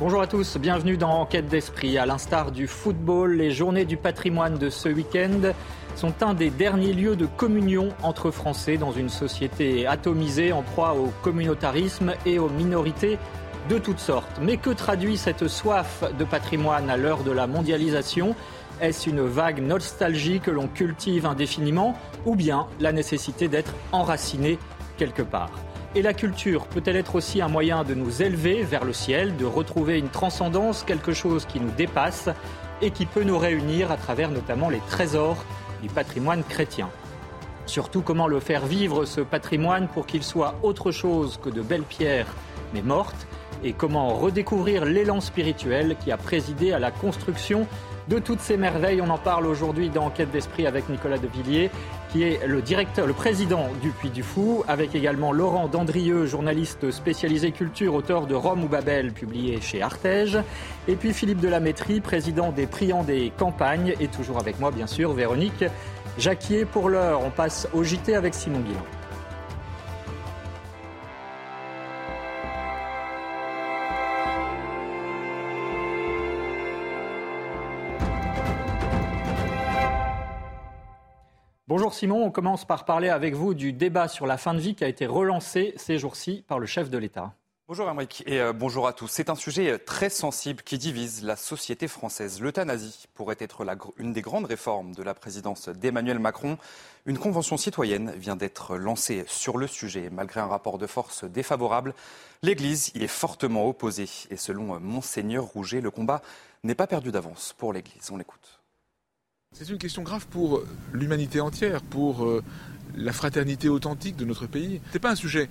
[0.00, 1.98] Bonjour à tous, bienvenue dans Enquête d'esprit.
[1.98, 5.52] À l'instar du football, les journées du patrimoine de ce week-end
[5.94, 10.96] sont un des derniers lieux de communion entre Français dans une société atomisée en proie
[10.96, 13.18] au communautarisme et aux minorités
[13.68, 14.40] de toutes sortes.
[14.42, 18.34] Mais que traduit cette soif de patrimoine à l'heure de la mondialisation?
[18.80, 24.58] Est-ce une vague nostalgie que l'on cultive indéfiniment ou bien la nécessité d'être enraciné
[24.98, 25.52] quelque part?
[25.94, 29.44] Et la culture peut-elle être aussi un moyen de nous élever vers le ciel, de
[29.44, 32.28] retrouver une transcendance, quelque chose qui nous dépasse
[32.82, 35.44] et qui peut nous réunir à travers notamment les trésors
[35.82, 36.88] du patrimoine chrétien?
[37.66, 41.82] Surtout comment le faire vivre ce patrimoine pour qu'il soit autre chose que de belles
[41.82, 42.34] pierres
[42.72, 43.26] mais mortes?
[43.62, 47.66] Et comment redécouvrir l'élan spirituel qui a présidé à la construction
[48.08, 49.00] de toutes ces merveilles.
[49.00, 51.70] On en parle aujourd'hui dans Enquête d'esprit avec Nicolas Devilliers,
[52.10, 56.90] qui est le directeur, le président du Puy du Fou, avec également Laurent Dandrieux, journaliste
[56.90, 60.38] spécialisé culture, auteur de Rome ou Babel, publié chez Artege,
[60.88, 65.12] et puis Philippe Delamétrie, président des Priants des Campagnes, et toujours avec moi, bien sûr,
[65.12, 65.64] Véronique
[66.18, 66.64] Jacquier.
[66.64, 69.03] Pour l'heure, on passe au JT avec Simon Guillain.
[81.94, 84.82] Simon, on commence par parler avec vous du débat sur la fin de vie qui
[84.82, 87.34] a été relancé ces jours-ci par le chef de l'État.
[87.68, 89.06] Bonjour Amric et euh, bonjour à tous.
[89.06, 92.40] C'est un sujet euh, très sensible qui divise la société française.
[92.40, 93.64] L'euthanasie pourrait être
[93.96, 96.58] une des grandes réformes de la présidence d'Emmanuel Macron.
[97.06, 100.10] Une convention citoyenne vient d'être lancée sur le sujet.
[100.10, 101.94] Malgré un rapport de force défavorable,
[102.42, 104.08] l'Église y est fortement opposée.
[104.30, 106.22] Et selon euh, Monseigneur Rouget, le combat
[106.64, 108.10] n'est pas perdu d'avance pour l'Église.
[108.10, 108.53] On l'écoute.
[109.56, 112.28] C'est une question grave pour l'humanité entière, pour
[112.96, 114.80] la fraternité authentique de notre pays.
[114.88, 115.48] Ce n'est pas un sujet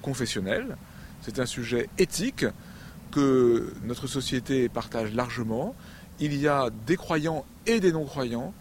[0.00, 0.78] confessionnel,
[1.20, 2.46] c'est un sujet éthique
[3.10, 5.74] que notre société partage largement.
[6.18, 8.54] Il y a des croyants et des non-croyants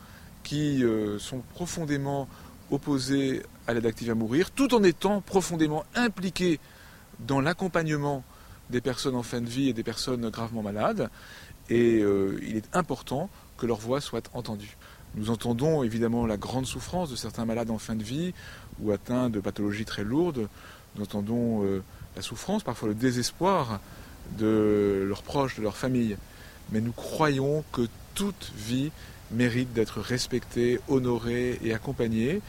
[0.43, 0.83] qui
[1.19, 2.27] sont profondément
[2.69, 6.59] opposés à l'aide active à mourir, tout en étant profondément impliqués
[7.19, 8.25] dans l'accompagnement
[8.69, 11.09] des personnes en fin de vie et des personnes gravement malades.
[11.69, 13.29] Et il est important
[13.61, 14.75] que leur voix soit entendue.
[15.13, 18.33] Nous entendons évidemment la grande souffrance de certains malades en fin de vie
[18.81, 20.47] ou atteints de pathologies très lourdes.
[20.95, 21.83] Nous entendons euh,
[22.15, 23.79] la souffrance, parfois le désespoir
[24.39, 26.17] de leurs proches, de leur famille.
[26.71, 28.89] Mais nous croyons que toute vie
[29.29, 32.41] mérite d'être respectée, honorée et accompagnée.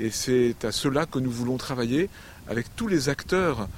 [0.00, 2.10] Et c'est à cela que nous voulons travailler
[2.48, 3.68] avec tous les acteurs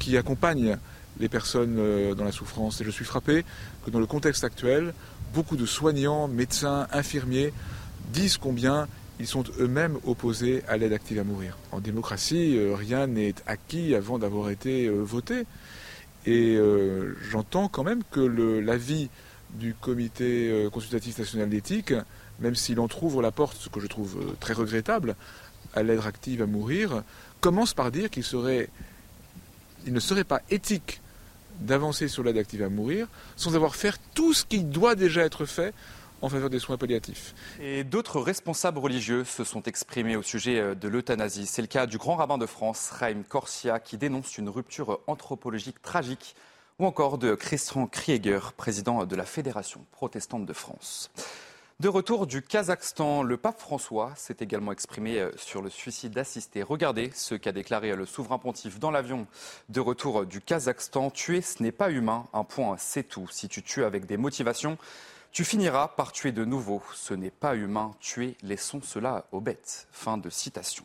[0.00, 0.78] qui accompagnent
[1.20, 1.76] les personnes
[2.14, 2.80] dans la souffrance.
[2.80, 3.44] Et je suis frappé
[3.86, 4.92] que dans le contexte actuel,
[5.34, 7.52] beaucoup de soignants, médecins, infirmiers
[8.12, 8.86] disent combien
[9.18, 11.58] ils sont eux-mêmes opposés à l'aide active à mourir.
[11.72, 15.44] En démocratie, rien n'est acquis avant d'avoir été voté.
[16.26, 16.58] Et
[17.30, 19.10] j'entends quand même que l'avis
[19.50, 21.94] du comité consultatif national d'éthique,
[22.40, 25.16] même s'il entr'ouvre la porte, ce que je trouve très regrettable,
[25.74, 27.02] à l'aide active à mourir,
[27.40, 28.68] commence par dire qu'il serait,
[29.86, 31.00] il ne serait pas éthique
[31.60, 35.46] d'avancer sur l'aide active à mourir sans avoir fait tout ce qui doit déjà être
[35.46, 35.74] fait
[36.22, 37.34] en faveur des soins palliatifs.
[37.60, 41.46] Et d'autres responsables religieux se sont exprimés au sujet de l'euthanasie.
[41.46, 45.82] C'est le cas du grand rabbin de France, Raïm Corsia, qui dénonce une rupture anthropologique
[45.82, 46.34] tragique,
[46.78, 51.10] ou encore de Christian Krieger, président de la Fédération protestante de France.
[51.80, 56.62] De retour du Kazakhstan, le pape François s'est également exprimé sur le suicide assisté.
[56.62, 59.26] Regardez ce qu'a déclaré le souverain pontife dans l'avion
[59.70, 61.10] de retour du Kazakhstan.
[61.10, 62.26] Tuer, ce n'est pas humain.
[62.32, 63.26] Un point, c'est tout.
[63.28, 64.78] Si tu tues avec des motivations,
[65.32, 66.80] tu finiras par tuer de nouveau.
[66.94, 67.90] Ce n'est pas humain.
[67.98, 69.88] Tuer, laissons cela aux bêtes.
[69.90, 70.84] Fin de citation.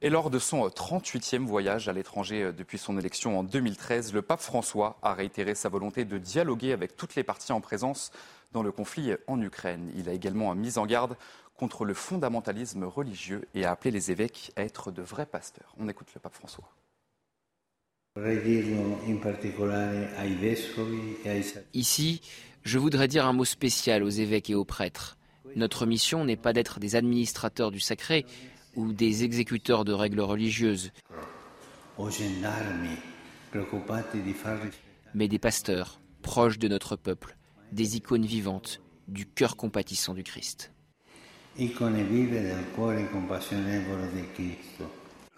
[0.00, 4.40] Et lors de son 38e voyage à l'étranger depuis son élection en 2013, le pape
[4.40, 8.10] François a réitéré sa volonté de dialoguer avec toutes les parties en présence
[8.52, 9.90] dans le conflit en Ukraine.
[9.96, 11.16] Il a également mis en garde
[11.56, 15.74] contre le fondamentalisme religieux et a appelé les évêques à être de vrais pasteurs.
[15.78, 16.70] On écoute le pape François.
[21.74, 22.20] Ici,
[22.62, 25.16] je voudrais dire un mot spécial aux évêques et aux prêtres.
[25.56, 28.26] Notre mission n'est pas d'être des administrateurs du sacré
[28.76, 30.92] ou des exécuteurs de règles religieuses.
[35.14, 37.37] mais des pasteurs proches de notre peuple,
[37.72, 40.70] des icônes vivantes du cœur compatissant du Christ.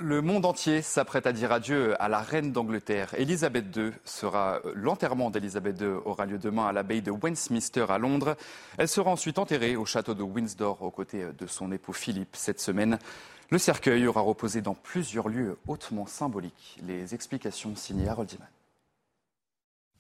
[0.03, 3.15] Le monde entier s'apprête à dire adieu à la reine d'Angleterre.
[3.19, 8.37] Elisabeth II sera l'enterrement d'Elisabeth II aura lieu demain à l'abbaye de Westminster à Londres.
[8.79, 12.61] Elle sera ensuite enterrée au château de Windsor aux côtés de son époux Philippe cette
[12.61, 12.99] semaine.
[13.51, 16.79] Le cercueil aura reposé dans plusieurs lieux hautement symboliques.
[16.87, 18.49] Les explications signées Harold Diman.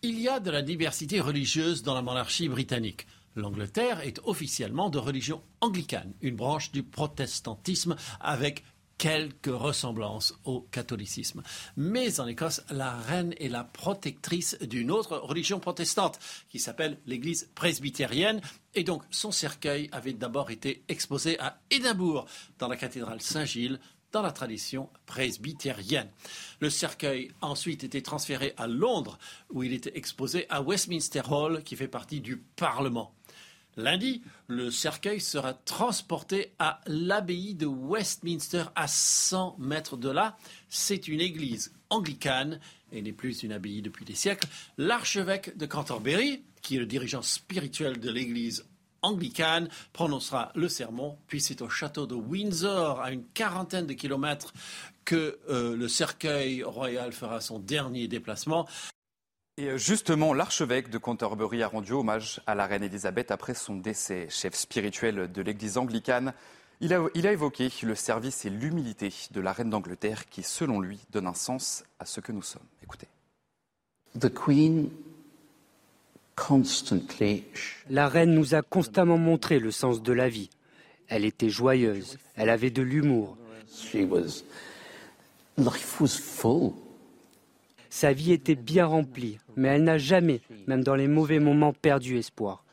[0.02, 3.06] Il y a de la diversité religieuse dans la monarchie britannique.
[3.36, 8.64] L'Angleterre est officiellement de religion anglicane, une branche du protestantisme avec
[8.96, 11.42] quelques ressemblances au catholicisme.
[11.76, 16.18] Mais en Écosse, la reine est la protectrice d'une autre religion protestante
[16.48, 18.40] qui s'appelle l'Église presbytérienne.
[18.74, 22.26] Et donc, son cercueil avait d'abord été exposé à Édimbourg,
[22.58, 23.80] dans la cathédrale Saint-Gilles,
[24.12, 26.10] dans la tradition presbytérienne.
[26.60, 29.18] Le cercueil a ensuite été transféré à Londres,
[29.50, 33.14] où il était exposé à Westminster Hall, qui fait partie du Parlement.
[33.76, 40.36] Lundi, le cercueil sera transporté à l'abbaye de Westminster, à 100 mètres de là.
[40.68, 42.60] C'est une église anglicane
[42.92, 44.48] et n'est plus une abbaye depuis des siècles.
[44.76, 48.66] L'archevêque de Canterbury, qui est le dirigeant spirituel de l'église
[49.02, 54.52] anglicane, prononcera le sermon, puis c'est au château de Windsor, à une quarantaine de kilomètres,
[55.04, 58.68] que euh, le cercueil royal fera son dernier déplacement.
[59.56, 63.76] Et euh, justement, l'archevêque de Canterbury a rendu hommage à la reine Élisabeth après son
[63.76, 64.28] décès.
[64.30, 66.32] Chef spirituel de l'église anglicane,
[66.80, 70.80] il a, il a évoqué le service et l'humilité de la reine d'Angleterre qui, selon
[70.80, 72.62] lui, donne un sens à ce que nous sommes.
[72.82, 73.08] Écoutez.
[74.18, 75.09] The Queen constantly
[77.88, 80.50] La reine nous a constamment montré le sens de la vie.
[81.08, 83.36] Elle était joyeuse, elle avait de l'humour.
[83.70, 84.42] she was
[85.56, 86.72] life was full.
[87.88, 92.18] Sa vie était bien remplie, mais elle n'a jamais, même dans les mauvais moments, perdu
[92.18, 92.64] espoir.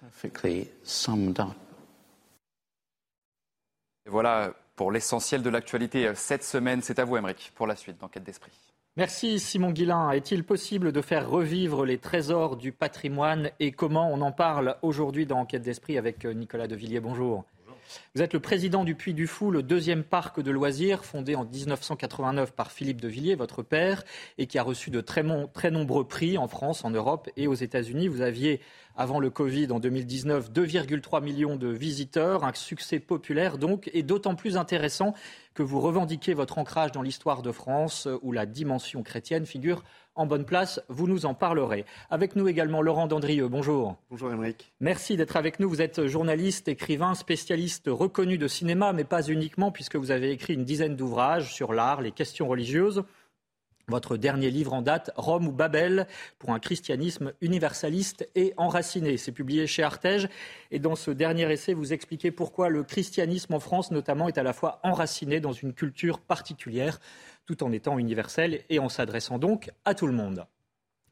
[4.05, 6.81] Et voilà pour l'essentiel de l'actualité cette semaine.
[6.83, 8.66] C'est à vous, Émeric, pour la suite d'Enquête d'Esprit.
[8.97, 10.09] Merci Simon Guillain.
[10.09, 15.27] Est-il possible de faire revivre les trésors du patrimoine et comment on en parle aujourd'hui
[15.27, 17.45] dans Enquête d'Esprit avec Nicolas Devilliers Bonjour.
[18.15, 21.45] Vous êtes le président du Puy du Fou, le deuxième parc de loisirs fondé en
[21.45, 24.03] 1989 par Philippe de Villiers, votre père,
[24.37, 28.07] et qui a reçu de très, nombreux prix en France, en Europe et aux États-Unis.
[28.07, 28.61] Vous aviez,
[28.95, 34.35] avant le Covid, en 2019, 2,3 millions de visiteurs, un succès populaire donc, et d'autant
[34.35, 35.13] plus intéressant
[35.53, 39.83] que vous revendiquez votre ancrage dans l'histoire de France, où la dimension chrétienne figure
[40.17, 40.81] en bonne place.
[40.89, 41.85] Vous nous en parlerez.
[42.09, 43.47] Avec nous également Laurent Dandrieux.
[43.47, 43.95] Bonjour.
[44.09, 44.73] Bonjour Émeric.
[44.81, 45.69] Merci d'être avec nous.
[45.69, 50.55] Vous êtes journaliste, écrivain, spécialiste reconnu de cinéma, mais pas uniquement, puisque vous avez écrit
[50.55, 53.03] une dizaine d'ouvrages sur l'art, les questions religieuses.
[53.89, 56.07] Votre dernier livre en date, Rome ou Babel,
[56.39, 59.15] pour un christianisme universaliste et enraciné.
[59.15, 60.27] C'est publié chez Artege.
[60.71, 64.43] Et dans ce dernier essai, vous expliquez pourquoi le christianisme en France, notamment, est à
[64.43, 66.99] la fois enraciné dans une culture particulière,
[67.47, 70.45] tout en étant universel et en s'adressant donc à tout le monde.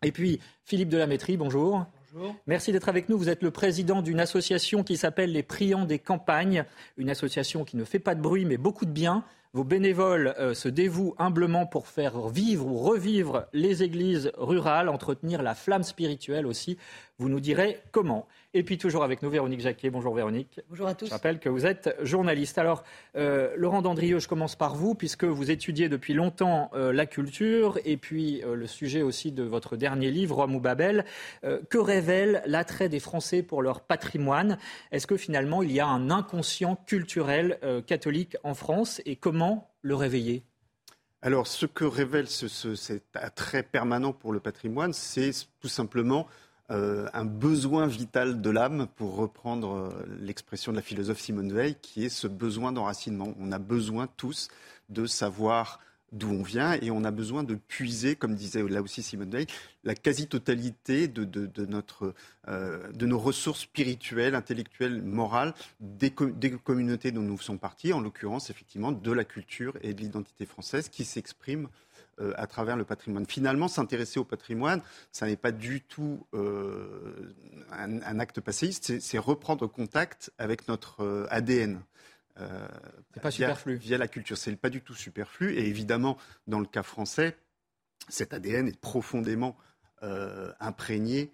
[0.04, 1.86] Et puis, Philippe Delamétrie, bonjour.
[2.14, 2.36] Bonjour.
[2.46, 3.18] Merci d'être avec nous.
[3.18, 6.66] Vous êtes le président d'une association qui s'appelle les Priants des campagnes,
[6.98, 9.24] une association qui ne fait pas de bruit mais beaucoup de bien.
[9.56, 15.42] Vos bénévoles euh, se dévouent humblement pour faire vivre ou revivre les églises rurales, entretenir
[15.42, 16.78] la flamme spirituelle aussi.
[17.19, 18.28] Vous nous direz comment.
[18.54, 19.90] Et puis toujours avec nous, Véronique Jacquet.
[19.90, 20.59] Bonjour Véronique.
[20.68, 21.06] Bonjour à tous.
[21.06, 22.57] Je rappelle que vous êtes journaliste.
[22.57, 22.83] Alors,
[23.16, 27.80] euh, Laurent Dandrieux, je commence par vous, puisque vous étudiez depuis longtemps euh, la culture
[27.85, 31.06] et puis le sujet aussi de votre dernier livre, Rome ou Babel.
[31.69, 34.57] Que révèle l'attrait des Français pour leur patrimoine?
[34.92, 37.57] Est-ce que finalement il y a un inconscient culturel
[37.88, 39.02] catholique en France?
[39.06, 39.44] Et comment
[39.81, 40.44] le réveiller?
[41.21, 46.28] Alors, ce que révèle ce- ce- cet attrait permanent pour le patrimoine, c'est tout simplement
[46.71, 51.75] euh, un besoin vital de l'âme, pour reprendre euh, l'expression de la philosophe Simone Veil,
[51.80, 53.35] qui est ce besoin d'enracinement.
[53.40, 54.47] On a besoin tous
[54.90, 55.80] de savoir
[56.12, 59.47] d'où on vient et on a besoin de puiser, comme disait là aussi Simone Veil,
[59.83, 61.68] la quasi-totalité de, de- de
[62.47, 68.02] euh, de nos ressources spirituelles, intellectuelles, morales des, des communautés dont nous faisons partie, en
[68.02, 71.68] l'occurrence effectivement de la culture et de l'identité française qui s'expriment
[72.21, 73.26] euh, à travers le patrimoine.
[73.26, 74.81] Finalement, s'intéresser au patrimoine,
[75.12, 77.33] ça n'est pas du tout euh,
[77.71, 81.81] un, acte passéiste, c'est- c'est reprendre contact avec notre euh, ADN.
[82.39, 82.68] Euh,
[83.21, 83.75] pas via- superflu.
[83.75, 85.54] Via la culture, c'est pas du tout superflu.
[85.54, 87.37] Et évidemment, dans le cas français,
[88.09, 89.56] cet ADN est profondément
[90.04, 91.31] euh, imprégné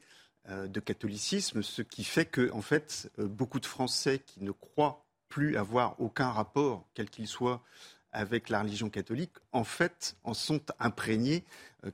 [0.50, 5.06] euh, de catholicisme, ce qui fait que, en fait, beaucoup de Français qui ne croient
[5.28, 7.64] plus avoir aucun rapport, quel qu'il soit,
[8.12, 11.46] avec la religion catholique, en fait, en sont imprégnés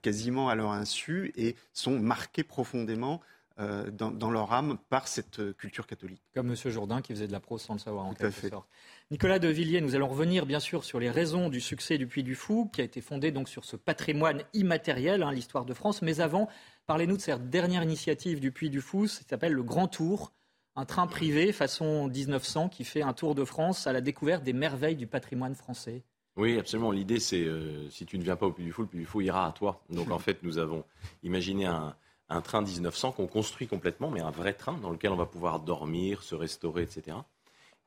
[0.02, 3.22] quasiment à leur insu et sont marqués profondément
[3.60, 6.22] euh, dans, leur âme par cette euh, culture catholique.
[6.36, 6.56] Comme M.
[6.56, 8.50] Jourdain qui faisait de la prose sans le savoir en quelque fait.
[8.50, 8.70] sorte.
[9.10, 12.22] Nicolas de Villiers, nous allons revenir bien sûr sur les raisons du succès du Puy
[12.22, 16.04] du Fou, qui a été fondé donc sur ce patrimoine immatériel, hein, l'histoire de France.
[16.04, 16.48] Mais avant,
[16.86, 20.34] parlez-nous de cette dernière initiative du Puy du Fou, ça s'appelle le Grand Tour,
[20.76, 24.54] un train privé façon 1900 qui fait un tour de France à la découverte des
[24.54, 26.04] merveilles du patrimoine français.
[26.36, 26.92] Oui, absolument.
[26.92, 29.06] L'idée, c'est euh, si tu ne viens pas au Puy du Fou, le Puy du
[29.08, 29.82] Fou ira à toi.
[29.90, 30.84] Donc en fait, nous avons
[31.24, 31.96] imaginé un,
[32.30, 35.60] un train 1900 qu'on construit complètement, mais un vrai train dans lequel on va pouvoir
[35.60, 37.18] dormir, se restaurer, etc.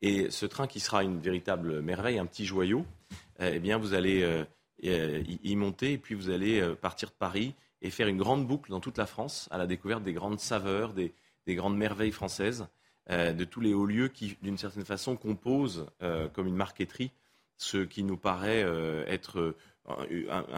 [0.02, 2.86] Et ce train qui sera une véritable merveille, un petit joyau,
[3.38, 4.44] eh bien, vous allez
[4.84, 8.46] euh, y monter et puis vous allez euh, partir de Paris et faire une grande
[8.46, 11.12] boucle dans toute la France à la découverte des grandes saveurs, des,
[11.48, 12.66] grandes merveilles françaises,
[13.10, 15.86] euh, de tous les hauts lieux qui, d'une certaine façon, composent
[16.32, 17.10] comme une marqueterie
[17.56, 18.64] ce qui nous paraît
[19.06, 19.54] être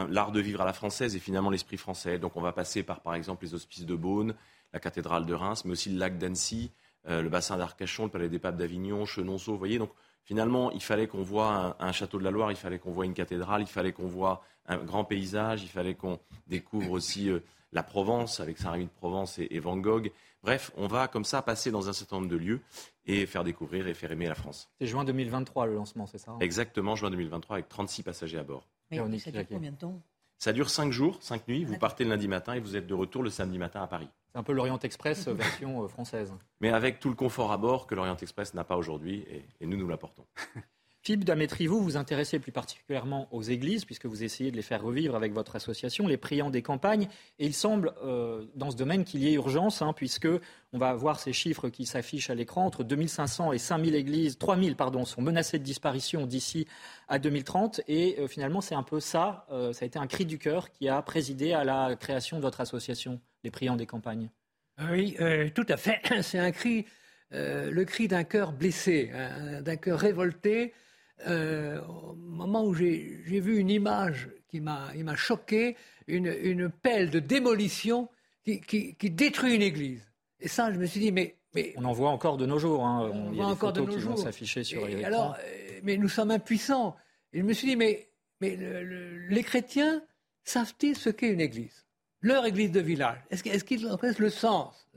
[0.08, 2.18] l'art de vivre à la française et finalement l'esprit français.
[2.18, 4.34] Donc on va passer par, par exemple, les hospices de Beaune,
[4.72, 6.72] la cathédrale de Reims, mais aussi le lac d'Annecy,
[7.08, 9.52] euh, le bassin d'Arcachon, le palais des papes d'Avignon, Chenonceau.
[9.52, 9.90] Vous voyez, donc
[10.24, 13.14] finalement, il fallait qu'on voit un, château de la Loire, il fallait qu'on voit une
[13.14, 17.40] cathédrale, il fallait qu'on voit un grand paysage, il fallait qu'on découvre aussi euh,
[17.72, 20.12] la Provence avec Saint-Rémy de Provence et, Van Gogh.
[20.42, 22.60] Bref, on va comme ça passer dans un certain nombre de lieux
[23.06, 24.70] et faire découvrir et faire aimer la France.
[24.80, 26.38] C'est juin 2023 le lancement, c'est ça hein?
[26.40, 28.68] Exactement, juin 2023 avec 36 passagers à bord
[29.18, 30.00] ça dure combien de temps?
[30.38, 31.64] Ça dure 5 jours, 5 nuits.
[31.64, 34.08] Vous partez le lundi matin et vous êtes de retour le samedi matin à Paris.
[34.32, 36.32] C'est un peu l'Orient Express euh, version euh, française.
[36.60, 39.66] Mais avec tout le confort à bord que l'Orient Express n'a pas aujourd'hui et, et
[39.66, 40.26] nous, nous l'apportons.
[41.04, 44.84] Philippe Damétri, vous vous intéressez plus particulièrement aux églises, puisque vous essayez de les faire
[44.84, 47.08] revivre avec votre association, les priants des campagnes.
[47.40, 50.28] Et il semble, euh, dans ce domaine, qu'il y ait urgence, hein, puisque
[50.72, 52.64] on va voir ces chiffres qui s'affichent à l'écran.
[52.64, 56.68] Entre 2500 et 5000 églises, 3000 pardon, sont menacées de disparition d'ici
[57.08, 57.80] à 2030.
[57.88, 60.70] Et euh, finalement, c'est un peu ça, euh, ça a été un cri du cœur
[60.70, 64.30] qui a présidé à la création de votre association, les priants des campagnes.
[64.88, 65.16] Oui,
[65.52, 66.00] tout à fait.
[66.22, 66.86] C'est un cri,
[67.32, 70.72] le cri d'un cœur blessé, hein, d'un cœur révolté
[71.26, 75.76] euh, au moment où j'ai vu une image qui m'a choqué,
[76.06, 78.08] une, une, pelle de démolition
[78.44, 80.06] qui, qui, détruit une église.
[80.40, 81.36] Et ça, je me suis dit, mais.
[81.54, 82.84] mais on en voit encore de nos jours.
[82.84, 83.10] Hein.
[83.12, 84.18] On, voit encore de nos jours.
[84.18, 86.96] s'afficher sur les alors, euh, Mais nous sommes impuissants.
[87.32, 88.08] Et je me suis dit, mais,
[88.40, 88.58] mais
[89.28, 90.02] les chrétiens
[90.44, 91.86] savent-ils ce qu'est une église?
[92.20, 93.18] Leur église de village.
[93.30, 94.88] Est-ce qu'ils connaissent le sens?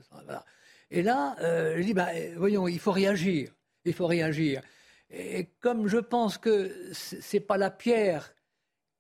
[0.92, 3.52] Et là, euh, je dis, bah, voyons, il faut réagir.
[3.86, 4.62] Il faut réagir.
[5.10, 8.34] Et comme je pense que ce n'est pas la pierre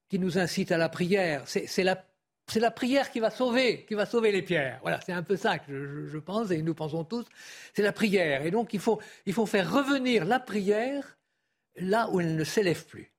[0.09, 4.31] qui nous incite à la prière, c'est la, prière qui va sauver, qui va sauver
[4.31, 4.79] les pierres.
[4.81, 7.25] Voilà, c'est un peu ça que je, pense et nous pensons tous.
[7.73, 8.45] C'est la prière.
[8.45, 11.17] Et donc il faut, il faut faire revenir la prière
[11.77, 13.14] là où elle ne s'élève plus.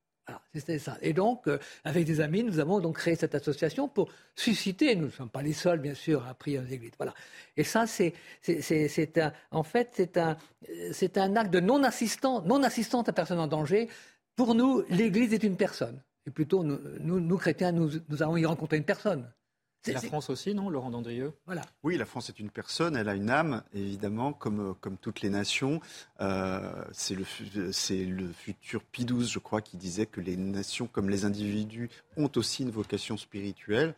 [0.53, 0.97] C'était ça.
[1.03, 5.07] Et donc, euh, avec des amis, nous avons donc créé cette association pour susciter, nous
[5.07, 6.93] ne sommes pas les seuls, bien sûr, à prier aux églises.
[6.99, 7.15] Voilà.
[7.57, 8.13] Et ça, c'est,
[9.19, 10.11] un, en fait,
[10.93, 13.89] c'est un, acte de non-assistance, non-assistante à personne en danger.
[14.35, 16.03] Pour nous, l'église est une personne.
[16.27, 19.31] Et plutôt, nous, chrétiens, nous allons y rencontrer une personne.
[19.93, 21.33] La France aussi, non, Laurent Dandrieux?
[21.47, 21.63] Voilà.
[21.83, 25.31] Oui, la France est une personne, elle a une âme, évidemment, comme, comme toutes les
[25.31, 25.81] nations.
[26.21, 31.11] Euh, c'est le, le futur Pie XII, je crois, qui disait que les nations, comme
[31.11, 33.95] les individus, ont aussi une vocation spirituelle.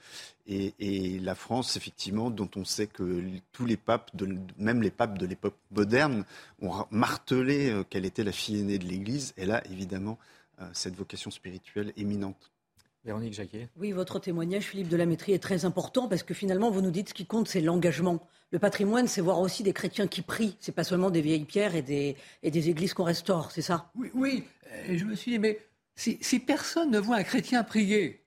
[0.46, 4.90] Et, et la France, effectivement, dont on sait que tous les papes, de, même les
[4.90, 6.24] papes de l'époque moderne,
[6.62, 10.18] ont martelé euh, qu'elle était la fille aînée de l'Église, elle a évidemment
[10.60, 12.50] euh, cette vocation spirituelle éminente.
[13.08, 13.70] Véronique Jacquet.
[13.76, 16.90] Oui, votre témoignage, Philippe de la Métrie, est très important parce que finalement, vous nous
[16.90, 18.28] dites ce qui compte, c'est l'engagement.
[18.50, 20.58] Le patrimoine, c'est voir aussi des chrétiens qui prient.
[20.60, 23.90] C'est pas seulement des vieilles pierres et des, et des églises qu'on restaure, c'est ça?
[23.94, 24.44] Oui, oui.
[24.86, 25.58] Et je me suis dit, mais
[25.96, 28.26] si, si personne ne voit un chrétien prier,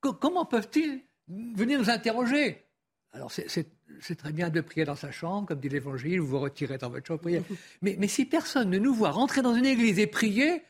[0.00, 2.64] comment peuvent-ils venir nous interroger?
[3.12, 6.78] Alors, c'est très bien de prier dans sa chambre, comme dit l'Évangile, vous vous retirez
[6.78, 7.42] dans votre chambre, prier.
[7.82, 10.62] Mais, mais si personne ne nous voit rentrer dans une église et prier,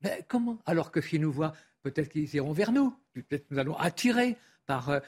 [0.00, 0.58] ben comment?
[0.66, 4.36] Alors que s'ils nous voient peut-être qu'ils iront vers nous, peut-être nous allons attirer
[4.66, 5.00] par, euh,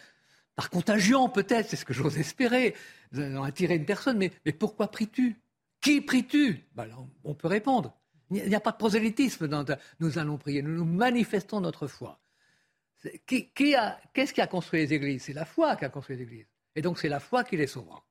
[0.54, 2.74] par contagion, peut-être, c'est ce que j'ose espérer.
[3.12, 5.36] Nous allons attirer une personne, mais, mais pourquoi pries-tu?
[5.80, 6.64] Qui pries-tu?
[6.74, 6.88] Ben
[7.24, 7.96] On peut répondre.
[8.30, 9.64] Il n'y a pas de prosélytisme dans
[10.00, 12.20] nous allons prier, nous nous manifestons notre foi.
[13.26, 15.22] Qui, qui a, qu'est-ce qui a construit les églises?
[15.22, 16.46] C'est la foi qui a construit les églises.
[16.74, 18.04] Et donc c'est la foi qui les sauvera.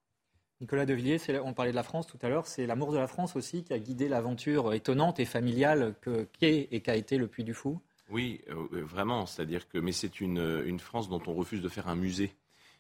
[0.60, 3.36] Nicolas Devilliers, on parlait de la France tout à l'heure, c'est l'amour de la France
[3.36, 5.94] aussi qui a guidé l'aventure étonnante et familiale
[6.40, 9.26] qu'est et qu'a été le Puy du Fou oui, euh, euh, vraiment.
[9.26, 12.34] C'est-à-dire que, mais c'est une, France dont on refuse de faire un musée.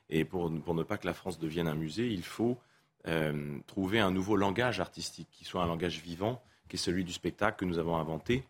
[0.10, 2.58] Et pour, ne pas que la France devienne un musée, il faut
[3.08, 7.12] euh, trouver un nouveau langage artistique qui soit un langage vivant, qui est celui du
[7.12, 8.46] spectacle que nous avons inventé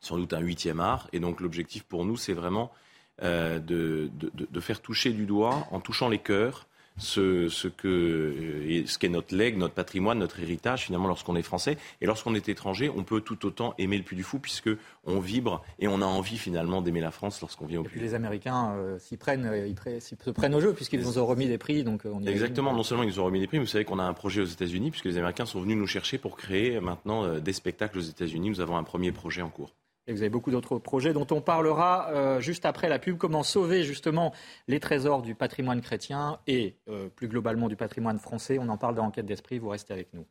[0.00, 1.08] sans doute un huitième art.
[1.12, 2.72] Et donc l'objectif pour nous, c'est vraiment
[3.20, 6.66] de, de, faire toucher du doigt, en touchant les cœurs,
[6.98, 11.42] ce, ce que euh, ce qu'est notre legs, notre patrimoine, notre héritage finalement lorsqu'on est
[11.42, 14.70] français et lorsqu'on est étranger, on peut tout autant aimer le Puy du Fou puisque
[15.04, 17.96] on vibre et on a envie finalement d'aimer la France lorsqu'on vient au Puy.
[17.96, 21.18] Et puis les Américains euh, s'y prennent, euh, ils se prennent au jeu puisqu'ils nous
[21.18, 22.72] ont remis des prix, donc on exactement.
[22.72, 24.40] Non seulement ils nous ont remis des prix, mais vous savez qu'on a un projet
[24.40, 28.02] aux États-Unis puisque les Américains sont venus nous chercher pour créer maintenant des spectacles aux
[28.02, 28.50] États-Unis.
[28.50, 29.72] Nous avons un premier projet en cours.
[30.08, 33.18] Vous avez beaucoup d'autres projets dont on parlera euh, juste après la pub.
[33.18, 34.32] Comment sauver justement
[34.66, 38.58] les trésors du patrimoine chrétien et euh, plus globalement du patrimoine français?
[38.58, 39.58] On en parle dans Enquête d'esprit.
[39.60, 40.26] Vous restez avec nous.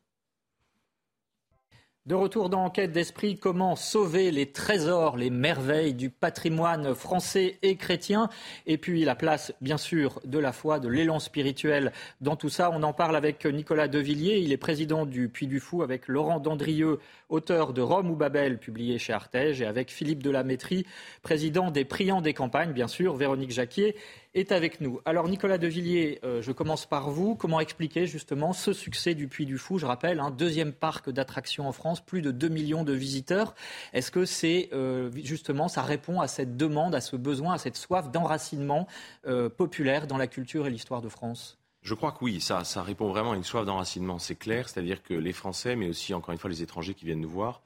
[2.04, 7.76] De retour dans Enquête d'esprit, comment sauver les trésors, les merveilles du patrimoine français et
[7.76, 8.28] chrétien
[8.66, 12.72] Et puis la place, bien sûr, de la foi, de l'élan spirituel dans tout ça.
[12.72, 16.40] On en parle avec Nicolas Devilliers, il est président du Puy du Fou, avec Laurent
[16.40, 20.84] Dandrieux, auteur de Rome ou Babel, publié chez Artege, et avec Philippe Delamétrie,
[21.22, 23.94] président des Priants des Campagnes, bien sûr, Véronique Jacquier
[24.34, 25.00] est avec nous.
[25.04, 27.34] Alors Nicolas Devilliers, euh, je commence par vous.
[27.34, 29.78] Comment expliquer justement ce succès du Puy du Fou?
[29.78, 33.54] Je rappelle, un deuxième parc d'attractions en France, plus de 2 millions de visiteurs.
[33.92, 37.76] Est-ce que c'est euh, justement, ça répond à cette demande, à ce besoin, à cette
[37.76, 38.86] soif d'enracinement
[39.26, 41.58] euh, populaire dans la culture et l'histoire de France?
[41.82, 44.68] Je crois que oui, ça, ça répond vraiment à une soif d'enracinement, c'est clair.
[44.68, 47.60] C'est-à-dire que les Français, mais aussi encore une fois les étrangers qui viennent nous voir,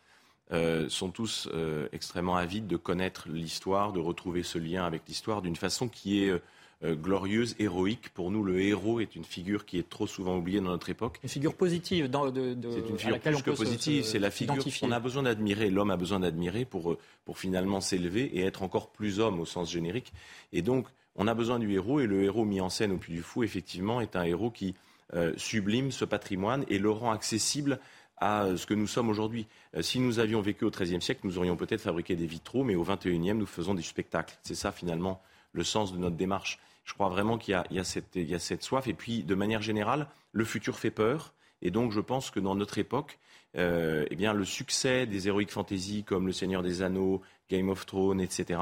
[0.89, 1.51] sont tous
[1.93, 6.31] extrêmement avides de connaître l'histoire, de retrouver ce lien avec l'histoire d'une façon qui est
[6.31, 6.41] euh,
[6.85, 8.11] glorieuse, héroïque.
[8.11, 11.19] Pour nous, le héros est une figure qui est trop souvent oubliée dans notre époque.
[11.23, 12.09] Une figure positive.
[12.11, 14.05] Dans, de, c'est une figure plus que positive.
[14.05, 15.71] C'est la figure qu'on a besoin d'admirer.
[15.71, 19.47] L'homme a besoin d'admirer pour, euh, pour finalement s'élever et être encore plus homme au
[19.47, 20.13] sens générique.
[20.53, 22.01] Et donc, on a besoin du héros.
[22.01, 24.75] Et le héros mis en scène au Puy du Fou, effectivement, est un héros qui
[25.15, 27.81] euh, sublime ce patrimoine et le rend accessible
[28.19, 29.47] à ce que nous sommes aujourd'hui.
[29.81, 32.83] si nous avions vécu au XIIIe siècle, nous aurions peut-être fabriqué des vitraux, mais au
[32.83, 34.39] XXIe, nous faisons des spectacles.
[34.43, 35.21] C'est ça finalement
[35.57, 36.61] le sens de notre démarche.
[36.85, 37.85] Je crois vraiment qu'il y, a
[38.39, 38.87] cette soif.
[38.87, 41.33] Et puis, de manière générale, le futur fait peur.
[41.63, 43.19] Et donc, je pense que dans notre époque,
[43.57, 47.87] euh, eh bien, le succès des héroïques fantasy comme Le Seigneur des Anneaux, Game of
[47.87, 48.61] Thrones, etc.,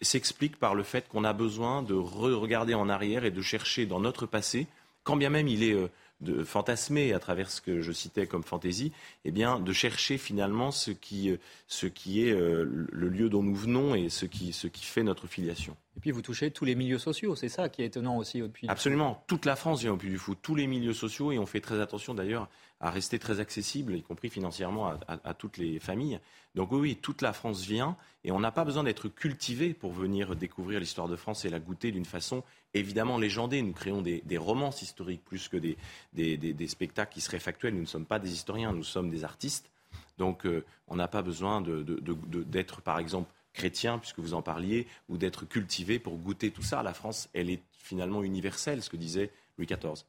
[0.00, 4.00] s'explique par le fait qu'on a besoin de regarder en arrière et de chercher dans
[4.00, 4.66] notre passé,
[5.02, 5.88] quand bien même il est euh,
[6.20, 8.92] de fantasmer à travers ce que je citais comme fantaisie,
[9.24, 13.42] eh bien, de chercher finalement ce qui, euh, ce qui est euh, le lieu dont
[13.42, 15.76] nous venons et ce qui, ce qui fait notre filiation.
[15.96, 18.48] Et puis vous touchez tous les milieux sociaux, c'est ça qui est étonnant aussi au
[18.48, 21.38] Puy Absolument, toute la France vient au Puy du Fou, tous les milieux sociaux, et
[21.38, 22.48] on fait très attention d'ailleurs
[22.80, 26.18] à rester très accessible, y compris financièrement, à, toutes les familles.
[26.54, 30.34] Donc oui, toute la France vient, et on n'a pas besoin d'être cultivé pour venir
[30.34, 33.60] découvrir l'histoire de France et la goûter d'une façon évidemment légendée.
[33.60, 35.76] Nous créons des, romances historiques plus que des,
[36.14, 37.74] des, spectacles qui seraient factuels.
[37.74, 39.70] Nous ne sommes pas des historiens, nous sommes des artistes.
[40.16, 45.18] Donc euh, on n'a pas besoin d'être, par exemple, chrétien, puisque vous en parliez, ou
[45.18, 46.82] d'être cultivé pour goûter tout ça.
[46.82, 50.04] La France, elle est finalement universelle, ce que disait Louis XIV.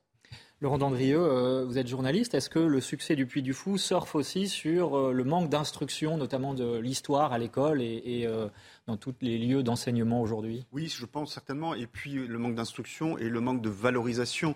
[0.61, 2.35] Laurent Dandrieux, euh, vous êtes journaliste.
[2.35, 6.17] Est-ce que le succès du Puy du Fou surfe aussi sur euh, le manque d'instruction,
[6.17, 8.47] notamment de l'histoire à l'école et, euh,
[8.85, 10.67] dans tous les lieux d'enseignement aujourd'hui?
[10.71, 11.73] Oui, je pense certainement.
[11.73, 14.55] Et puis le manque d'instruction et le manque de valorisation.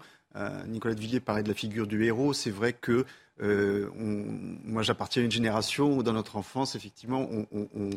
[0.68, 2.34] Nicolas de Villiers parlait de la figure du héros.
[2.34, 3.06] C'est vrai que
[3.40, 7.90] moi, j'appartiens à une génération où, dans notre enfance, effectivement, on, on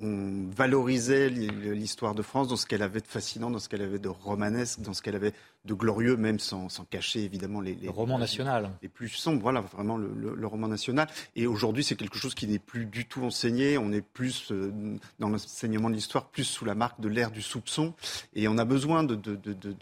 [0.00, 4.08] valorisait l'histoire de France dans ce qu'elle avait de fascinant, dans ce qu'elle avait de
[4.08, 5.32] romanesque, dans ce qu'elle avait
[5.64, 9.42] de glorieux, même sans, cacher évidemment les, le roman national, les plus sombres.
[9.42, 11.08] Voilà, vraiment le, roman national.
[11.34, 13.76] Et aujourd'hui, c'est quelque chose qui n'est plus du tout enseigné.
[13.76, 14.72] On est plus euh,
[15.18, 17.92] dans l'enseignement de l'histoire, plus sous la marque de l'ère du soupçon.
[18.34, 19.20] Et on a besoin de,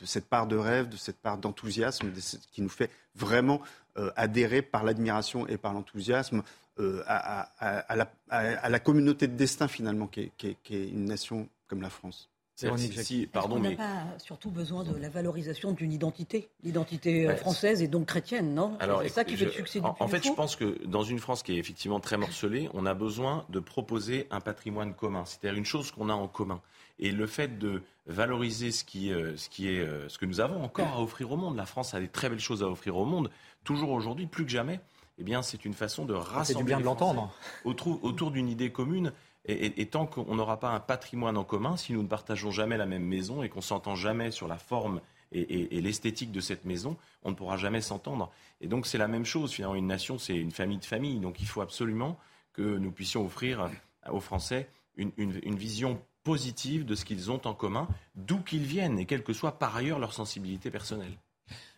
[0.05, 2.11] cette part de rêve, de cette part d'enthousiasme,
[2.52, 3.61] qui nous fait vraiment
[3.98, 6.42] euh, adhérer par l'admiration et par l'enthousiasme
[6.78, 12.28] euh, à, la, communauté de destin finalement qui est, une nation comme la France.
[12.54, 17.82] Si, pardon, on n'a pas surtout besoin de la valorisation d'une identité, l'identité euh, française
[17.82, 18.78] et donc chrétienne, non?
[19.02, 21.18] C'est ça qui fait le succès du En, en fait, je pense que dans une
[21.18, 25.58] France qui est effectivement très morcelée, on a besoin de proposer un patrimoine commun, c'est-à-dire
[25.58, 26.60] une chose qu'on a en commun.
[26.98, 30.62] Et le fait de valoriser ce qui, euh, ce qui est, ce que nous avons
[30.62, 33.04] encore à offrir au monde, la France a des très belles choses à offrir au
[33.04, 33.30] monde,
[33.64, 34.80] toujours aujourd'hui, plus que jamais
[35.18, 37.33] eh bien, c'est une façon de rassembler bien de l'entendre.
[37.64, 39.12] Autour, autour d'une idée commune.
[39.48, 42.87] Et, tant qu'on n'aura pas un patrimoine en commun, si nous ne partageons jamais la
[42.87, 45.00] même maison et qu'on s'entend jamais sur la forme
[45.31, 48.33] et, l'esthétique de cette maison, on ne pourra jamais s'entendre.
[48.61, 49.52] Et donc c'est la même chose.
[49.52, 51.20] Finalement, une nation, c'est une famille de familles.
[51.20, 52.18] Donc il faut absolument
[52.52, 53.70] que nous puissions offrir
[54.11, 58.98] aux Français une, une vision positive de ce qu'ils ont en commun, d'où qu'ils viennent,
[58.98, 61.16] et quelle que soit par ailleurs leur sensibilité personnelle.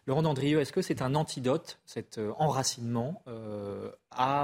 [0.08, 3.90] Laurent Dandrieux, est-ce que c'est un antidote, cet euh, enracinement, euh,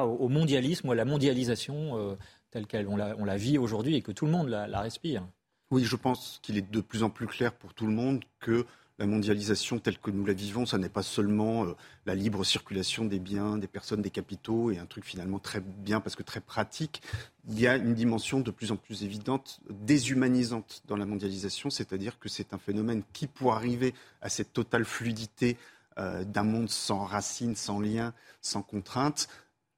[0.03, 2.17] au mondialisme ou à la mondialisation euh,
[2.51, 5.27] telle qu'elle on la, vit aujourd'hui et que tout le monde la respire?
[5.71, 8.67] Oui, je pense qu'il est de plus en plus clair pour tout le monde que
[8.99, 11.75] la mondialisation telle que nous la vivons, ça n'est pas seulement euh,
[12.07, 16.01] la libre circulation des biens, des personnes, des capitaux, et un truc finalement très bien
[16.01, 17.03] parce que très pratique.
[17.49, 22.19] Il y a une dimension de plus en plus évidente, déshumanisante dans la mondialisation, c'est-à-dire
[22.19, 25.57] que c'est un phénomène qui, pour arriver à cette totale fluidité
[25.99, 29.29] euh, d'un monde sans racines, sans liens, sans contraintes,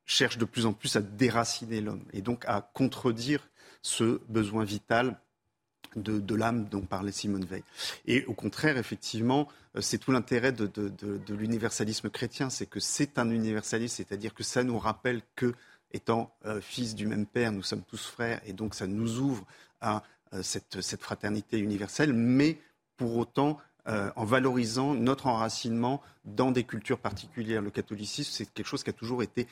[0.04, 3.48] cherche de plus en plus à déraciner l'homme et donc à contredire
[3.82, 5.18] ce besoin vital
[5.96, 7.62] de, l'âme dont parlait Simone Veil.
[8.06, 10.70] Et au contraire, effectivement, euh, c'est tout l'intérêt de,
[11.28, 15.54] l'universalisme chrétien, c'est que c'est un universalisme, c'est-à-dire que ça nous rappelle que,
[15.92, 19.44] étant euh, fils du même père, nous sommes tous frères, et donc ça nous ouvre
[19.80, 20.02] à
[20.34, 22.58] euh, cette, fraternité universelle, mais
[22.96, 27.62] pour autant en valorisant notre enracinement dans des cultures particulières.
[27.62, 29.46] Le catholicisme, c'est quelque chose qui a toujours été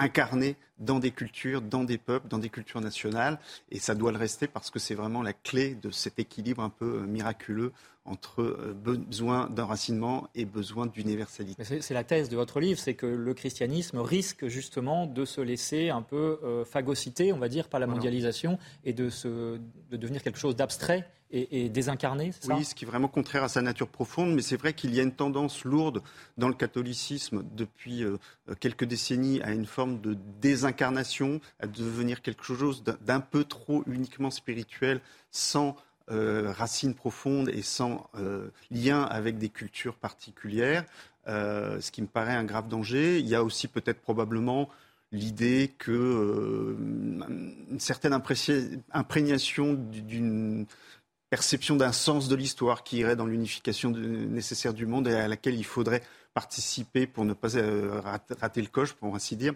[0.00, 3.38] incarné dans des cultures, dans des peuples, dans des cultures nationales.
[3.70, 6.70] Et ça doit le rester parce que c'est vraiment la clé de cet équilibre un
[6.70, 7.72] peu euh, miraculeux
[8.04, 11.62] entre euh, besoin d'enracinement et besoin d'universalité.
[11.64, 15.88] C'est la thèse de votre livre, c'est que le christianisme risque justement de se laisser
[15.90, 19.58] un peu euh, phagocyter, on va dire, par la mondialisation et de, se,
[19.90, 22.54] de devenir quelque chose d'abstrait et, désincarné, c'est ça?
[22.54, 25.00] Oui, ce qui est vraiment contraire à sa nature profonde, mais c'est vrai qu'il y
[25.00, 26.00] a une tendance lourde
[26.38, 28.18] dans le catholicisme depuis euh,
[28.60, 34.30] quelques décennies à une forme de désincarnation, à devenir quelque chose d'un peu trop uniquement
[34.30, 35.00] spirituel,
[35.30, 35.76] sans
[36.10, 40.84] euh, racines profondes et sans euh, lien avec des cultures particulières,
[41.28, 43.20] euh, ce qui me paraît un grave danger.
[43.20, 44.68] Il y a aussi peut-être probablement
[45.12, 50.66] l'idée que une certaine imprégnation d'une
[51.30, 55.54] perception d'un sens de l'histoire qui irait dans l'unification nécessaire du monde et à laquelle
[55.54, 56.02] il faudrait
[56.34, 57.48] participer pour ne pas
[58.40, 59.54] rater le coche, pour ainsi dire.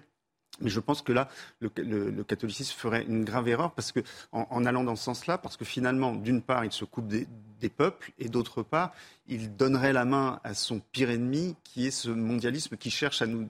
[0.61, 1.29] Mais je pense que là,
[1.61, 4.01] le, catholicisme ferait une grave erreur parce que,
[4.33, 7.27] en, allant dans ce sens-là, parce que finalement, d'une part, il se coupe des,
[7.69, 8.93] peuples et d'autre part,
[9.27, 13.27] il donnerait la main à son pire ennemi, qui est ce mondialisme qui cherche à
[13.27, 13.49] nous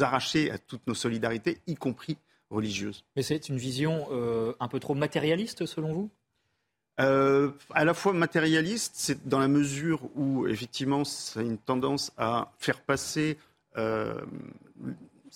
[0.00, 2.18] arracher à toutes nos solidarités, y compris
[2.50, 3.04] religieuses.
[3.16, 6.10] Mais c'est une vision euh, un peu trop matérialiste, selon vous?
[7.00, 12.12] Euh, à la fois matérialiste, c'est dans la mesure où effectivement, ça a une tendance
[12.16, 13.38] à faire passer
[13.76, 14.20] euh,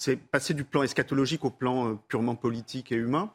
[0.03, 3.33] c'est passer du plan eschatologique au plan euh, purement politique et humain,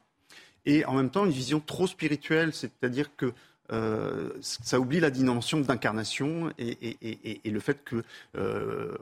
[0.66, 3.32] et en même temps une vision trop spirituelle, c'est-à-dire que
[3.72, 8.04] euh, ça oublie la dimension d'incarnation et, le fait que
[8.36, 8.98] euh,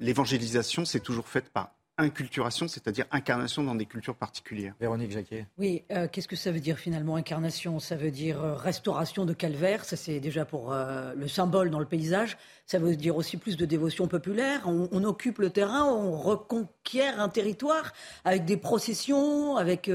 [0.00, 4.74] l'évangélisation s'est toujours faite par inculturation, c'est-à-dire incarnation dans des cultures particulières.
[4.80, 5.46] Véronique Jacquet.
[5.58, 7.78] Oui, euh, qu'est-ce que ça veut dire finalement incarnation?
[7.78, 11.78] Ça veut dire euh, restauration de calvaire, ça c'est déjà pour euh, le symbole dans
[11.78, 12.36] le paysage.
[12.66, 14.62] Ça veut dire aussi plus de dévotion populaire.
[14.66, 17.92] On, occupe le terrain, on reconquiert un territoire
[18.24, 19.90] avec des processions, avec,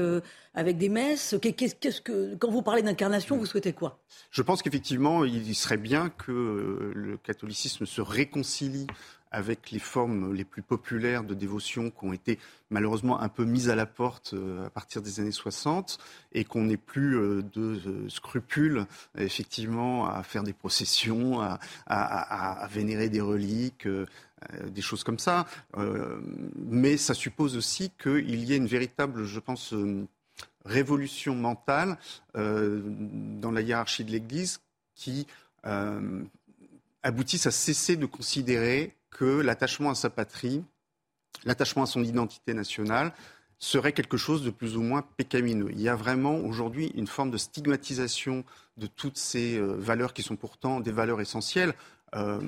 [0.54, 1.34] avec des messes.
[1.42, 3.98] Qu'est-ce que, quand vous parlez d'incarnation, vous souhaitez quoi?
[4.30, 8.86] Je pense qu'effectivement, il serait bien que le catholicisme se réconcilie
[9.30, 12.38] avec les formes les plus populaires de dévotion qui ont été
[12.70, 15.98] malheureusement un peu mises à la porte euh, à partir des années 60
[16.32, 21.40] et qu'on n'ait plus euh, de euh, scrupules effectivement à faire des processions,
[21.86, 23.86] à, vénérer des reliques.
[24.66, 25.46] des choses comme ça.
[26.56, 29.74] mais ça suppose aussi qu'il y ait une véritable, je pense,
[30.64, 31.98] révolution mentale
[32.34, 34.60] dans la hiérarchie de l'Église
[34.94, 35.26] qui
[37.02, 40.64] aboutisse à cesser de considérer que l'attachement à sa patrie,
[41.44, 43.12] l'attachement à son identité nationale,
[43.60, 45.68] serait quelque chose de plus ou moins pécamineux.
[45.70, 48.42] Il y a vraiment aujourd'hui une forme de stigmatisation
[48.78, 51.74] de toutes ces euh, valeurs qui sont pourtant des valeurs essentielles.
[52.14, 52.40] Euh,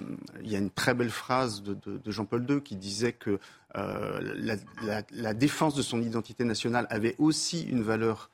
[0.43, 3.39] il y a une très belle phrase de, Jean-Paul II qui disait que
[3.77, 4.47] euh,
[5.13, 8.31] la, défense de son identité nationale avait aussi une valeur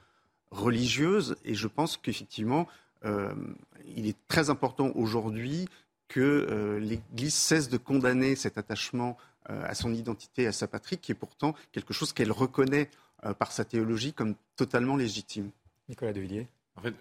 [0.52, 2.66] religieuse et je pense qu'effectivement,
[3.04, 5.68] il est très important aujourd'hui
[6.08, 9.16] que euh, l'Église cesse de condamner cet attachement
[9.50, 12.90] euh, à son identité, à sa patrie, qui est pourtant quelque chose qu'elle reconnaît
[13.24, 15.50] euh, par sa théologie comme totalement légitime.
[15.88, 16.94] Nicolas Devilliers en fait,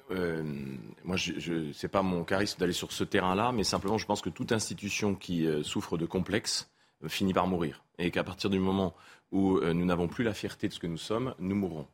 [1.03, 4.29] moi, je, n'est pas mon charisme d'aller sur ce terrain-là, mais simplement, je pense que
[4.31, 6.67] toute institution qui souffre de complexes
[7.05, 7.83] finit par mourir.
[7.99, 8.95] Et qu'à partir du moment
[9.31, 11.85] où nous n'avons plus la fierté de ce que nous sommes, nous mourrons.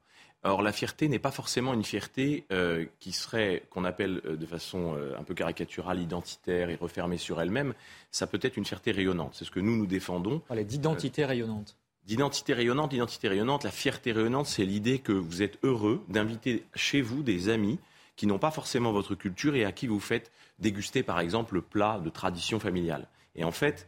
[0.45, 4.45] Or, la fierté n'est pas forcément une fierté euh, qui serait, qu'on appelle euh, de
[4.45, 7.73] façon euh, un peu caricaturale, identitaire et refermée sur elle-même.
[8.11, 9.35] Ça peut être une fierté rayonnante.
[9.35, 10.39] C'est ce que nous, nous défendons.
[10.39, 11.77] Parlez d'identité rayonnante.
[12.05, 13.63] D'identité rayonnante, d'identité rayonnante.
[13.63, 17.79] La fierté rayonnante, c'est l'idée que vous êtes heureux d'inviter chez vous des amis
[18.17, 20.29] qui n'ont pas forcément votre culture et à qui vous faites
[20.59, 23.07] déguster, par exemple, le plat de tradition familiale.
[23.35, 23.87] Et en fait,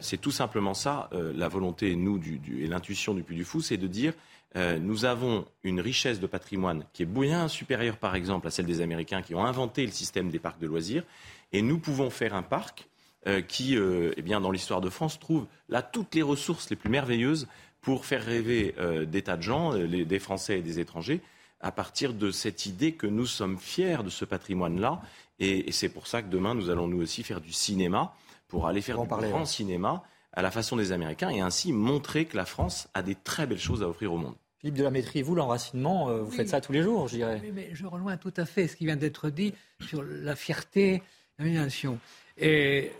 [0.00, 3.76] c'est tout simplement ça, la volonté, nous, du, et l'intuition du Puy du Fou, c'est
[3.76, 4.14] de dire
[4.56, 8.66] euh, nous avons une richesse de patrimoine qui est bien supérieure, par exemple, à celle
[8.66, 11.04] des Américains qui ont inventé le système des parcs de loisirs.
[11.52, 12.88] Et nous pouvons faire un parc
[13.26, 16.76] euh, qui, euh, eh bien, dans l'histoire de France, trouve là toutes les ressources les
[16.76, 17.48] plus merveilleuses
[17.80, 18.76] pour faire rêver
[19.08, 21.20] des tas de gens, des Français et des étrangers,
[21.60, 25.02] à partir de cette idée que nous sommes fiers de ce patrimoine-là.
[25.40, 28.14] Et, c'est pour ça que demain, nous allons nous aussi faire du cinéma,
[28.46, 32.36] pour aller faire du grand cinéma à la façon des Américains et ainsi montrer que
[32.36, 34.36] la France a des très belles choses à offrir au monde.
[34.62, 37.40] Philippe de la Métrie, vous, l'enracinement, euh, vous faites ça tous les jours, je dirais.
[37.42, 41.02] Oui, mais je rejoins tout à fait ce qui vient d'être dit sur la fierté,
[41.40, 41.98] la nation.
[42.38, 42.92] Et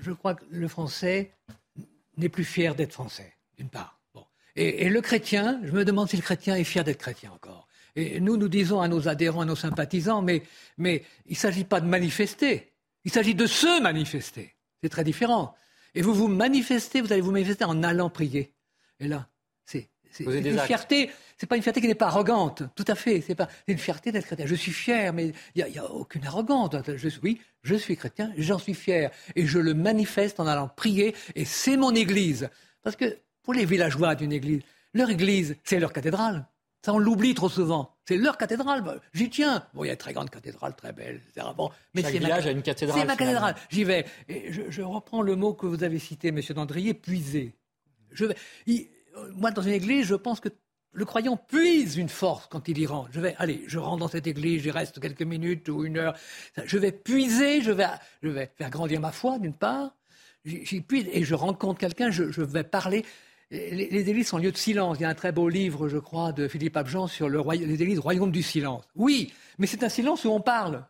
[0.00, 1.32] je crois que le français
[2.16, 4.00] n'est plus fier d'être français, d'une part.
[4.56, 7.68] Et, le chrétien, je me demande si le chrétien est fier d'être chrétien encore.
[7.94, 10.42] Et nous, nous disons à nos adhérents, à nos sympathisants, mais,
[10.78, 12.72] mais il ne s'agit pas de manifester,
[13.04, 14.54] il s'agit de se manifester.
[14.82, 15.54] C'est très différent.
[15.94, 18.54] Et vous vous manifestez, vous allez vous manifester en allant prier.
[18.98, 19.28] Et là,
[20.12, 21.10] c'est une fierté.
[21.36, 22.62] C'est pas une fierté qui n'est pas arrogante.
[22.76, 23.20] Tout à fait.
[23.20, 24.46] C'est pas une fierté d'être chrétien.
[24.46, 26.70] Je suis fier, mais il n'y a, aucune arrogance.
[26.96, 29.10] Je, oui, je suis chrétien, j'en suis fier.
[29.34, 31.16] Et je le manifeste en allant prier.
[31.34, 32.48] Et c'est mon église.
[32.82, 34.62] Parce que pour les villageois d'une église,
[34.94, 36.46] leur église, c'est leur cathédrale.
[36.84, 37.94] Ça, on l'oublie trop souvent.
[38.06, 38.82] C'est leur cathédrale.
[38.82, 39.64] Bah, j'y tiens.
[39.72, 41.46] Bon, il y a une très grande cathédrale, très belle, etc.
[41.56, 42.50] Bon, mais c'est village ma...
[42.50, 42.98] a une cathédrale.
[42.98, 43.54] C'est ma cathédrale.
[43.70, 44.04] J'y vais.
[44.28, 47.54] Et je, reprends le mot que vous avez cité, Monsieur Dandrier, puiser.
[48.10, 48.36] Je vais
[49.34, 50.48] moi, dans une église, je pense que
[50.92, 53.08] le croyant puise une force quand il y rentre.
[53.12, 56.14] Je vais, allez, je rentre dans cette église, j'y reste quelques minutes ou une heure.
[56.64, 57.86] Je vais puiser, je vais,
[58.22, 59.94] je vais faire grandir ma foi, d'une part.
[60.44, 63.04] J'y puise et je rencontre quelqu'un, je, vais parler.
[63.50, 64.98] Les, églises sont lieu de silence.
[64.98, 67.82] Il y a un très beau livre, je crois, de Philippe Abjean sur le les
[67.82, 68.84] églises royaume du silence.
[68.94, 70.84] Oui, mais c'est un silence où on parle.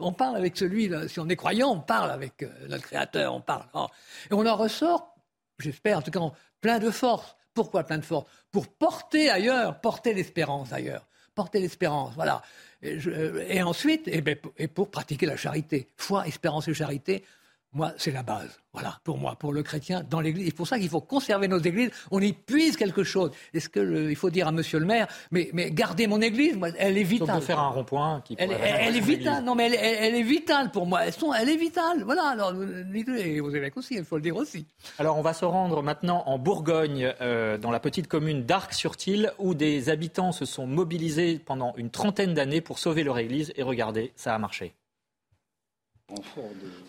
[0.00, 3.34] On parle avec celui, là, si on est croyant, on parle avec euh, notre Créateur,
[3.34, 3.66] on parle.
[3.74, 3.88] Oh.
[4.30, 5.14] Et on en ressort,
[5.58, 6.20] j'espère, en tout cas,
[6.60, 7.36] plein de force.
[7.58, 11.04] Pourquoi plein de force Pour porter ailleurs, porter l'espérance ailleurs.
[11.34, 12.40] Porter l'espérance, voilà.
[12.82, 15.88] Et, ensuite, eh ben, et pour pratiquer la charité.
[15.96, 17.24] Foi, espérance et charité,
[17.74, 18.58] moi, c'est la base.
[18.72, 20.46] Voilà, pour moi, pour le chrétien, dans l'Église.
[20.46, 21.90] C'est pour ça qu'il faut conserver nos églises.
[22.10, 23.30] On y puise quelque chose.
[23.52, 26.68] Est-ce que il faut dire à Monsieur le Maire, mais, mais gardez mon Église, moi,
[26.78, 27.36] elle est vitale.
[27.36, 28.36] On peut faire un rond-point qui.
[28.38, 29.44] Elle, elle, est vitale.
[29.44, 31.02] Non, mais elle, elle, est vitale pour moi.
[31.04, 32.04] elle est vitale.
[32.04, 32.28] Voilà.
[32.28, 34.66] Alors, et vos évêques aussi, il faut le dire aussi.
[34.98, 39.54] Alors, on va se rendre maintenant en Bourgogne, euh, dans la petite commune d'Arc-sur-Tille, où
[39.54, 43.52] des habitants se sont mobilisés pendant une trentaine d'années pour sauver leur Église.
[43.56, 44.74] Et regardez, ça a marché.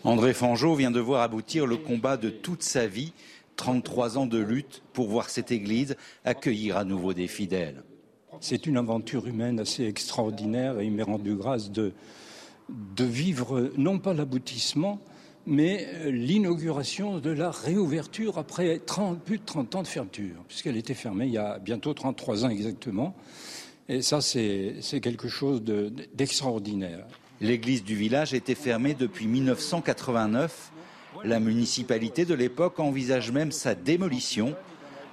[0.04, 3.12] André Fangeau vient de voir aboutir le combat de toute sa vie,
[3.56, 7.82] 33 ans de lutte pour voir cette église accueillir à nouveau des fidèles.
[8.40, 11.92] C'est une aventure humaine assez extraordinaire et il m'est rendu grâce de,
[12.98, 15.00] vivre non pas l'aboutissement,
[15.46, 20.94] mais l'inauguration de la réouverture après 30, plus de 30 ans de fermeture, puisqu'elle était
[20.94, 23.14] fermée il y a bientôt 33 ans exactement.
[23.88, 25.62] Et ça, c'est quelque chose
[26.14, 27.06] d'extraordinaire.
[27.42, 30.72] L'église du village était fermée depuis 1989.
[31.24, 34.54] La municipalité de l'époque envisage même sa démolition.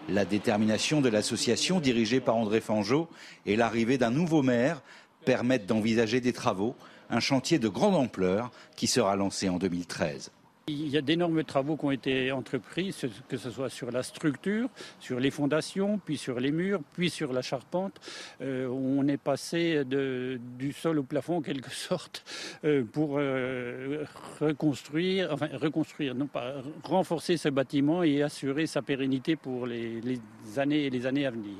[0.10, 3.08] La détermination de l'association dirigée par André Fangeau
[3.46, 4.82] et l'arrivée d'un nouveau maire
[5.24, 6.76] permettent d'envisager des travaux,
[7.10, 10.32] un chantier de grande ampleur qui sera lancé en 2013.
[10.70, 12.94] Il y a d'énormes travaux qui ont été entrepris,
[13.30, 14.68] que ce soit sur la structure,
[15.00, 18.02] sur les fondations, puis sur les murs, puis sur la charpente.
[18.42, 22.26] Euh, on est passé du sol au plafond en quelque sorte
[22.66, 24.04] euh, pour euh,
[24.42, 30.20] reconstruire, enfin reconstruire, non pas renforcer ce bâtiment et assurer sa pérennité pour les, les
[30.58, 31.56] années et les années à venir.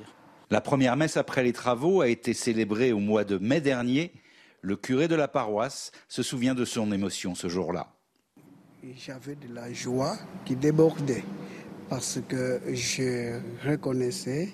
[0.50, 4.12] La première messe après les travaux a été célébrée au mois de mai dernier.
[4.60, 7.94] Le curé de la paroisse se souvient de son émotion ce jour-là
[8.96, 11.24] j'avais de la joie qui débordait
[11.88, 14.50] parce que je reconnaissais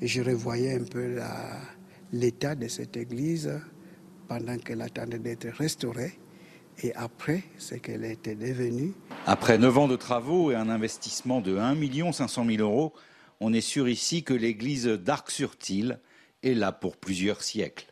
[0.00, 1.16] je revoyais un peu
[2.12, 3.60] l'état de cette église
[4.28, 6.18] pendant qu'elle attendait d'être restaurée
[6.82, 8.94] et après ce qu'elle était devenue.
[9.26, 12.92] Après neuf ans de travaux et un investissement de 1 500 000 euros,
[13.40, 15.98] on est sûr ici que l'église d'Arc-sur-Tille
[16.42, 17.91] est là pour plusieurs siècles.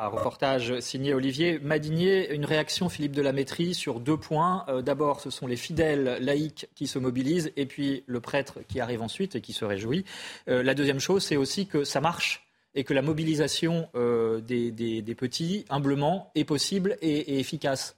[0.00, 2.32] Un reportage signé Olivier Madinier.
[2.32, 4.64] Une réaction, Philippe de la Métrie, sur deux points.
[4.68, 8.78] Euh, d'abord, ce sont les fidèles laïcs qui se mobilisent et puis le prêtre qui
[8.78, 10.04] arrive ensuite et qui se réjouit.
[10.48, 15.16] Euh, la deuxième chose, c'est aussi que ça marche et que la mobilisation euh, des,
[15.16, 17.96] petits, humblement, est possible et, efficace.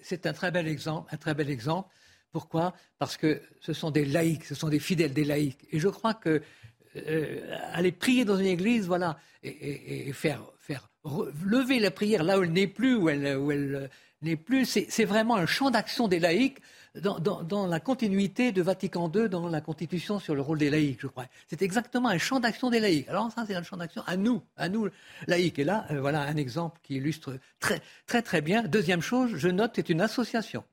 [0.00, 1.14] C'est un très bel exemple.
[1.14, 1.90] Un très bel exemple.
[2.30, 2.72] Pourquoi?
[2.98, 5.68] Parce que ce sont des laïcs, ce sont des fidèles des laïcs.
[5.70, 6.40] Et je crois que
[7.72, 10.42] aller prier dans une église, voilà, et, faire
[11.44, 13.90] lever la prière là où elle n'est plus, où elle, elle
[14.22, 16.58] n'est plus, c'est vraiment un champ d'action des laïcs
[17.00, 21.06] dans, la continuité de Vatican II dans la Constitution sur le rôle des laïcs, je
[21.06, 21.24] crois.
[21.48, 23.08] C'est exactement un champ d'action des laïcs.
[23.08, 24.88] Alors ça, c'est un champ d'action à nous, à nous
[25.26, 25.58] laïcs.
[25.58, 28.62] Et là, euh, voilà un exemple qui illustre très, très, très bien.
[28.64, 30.64] Deuxième chose, je note, c'est une association.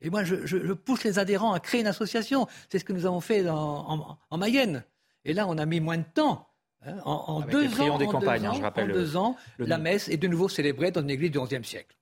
[0.00, 2.46] Et moi, je, pousse les adhérents à créer une association.
[2.70, 4.84] C'est ce que nous avons fait en, Mayenne.
[5.24, 6.46] Et là, on a mis moins de temps.
[6.86, 6.98] Hein.
[7.04, 10.28] en, deux ans, des campagnes, hein, je rappelle en deux ans, la messe est de
[10.28, 11.96] nouveau célébrée dans une église du XIe siècle.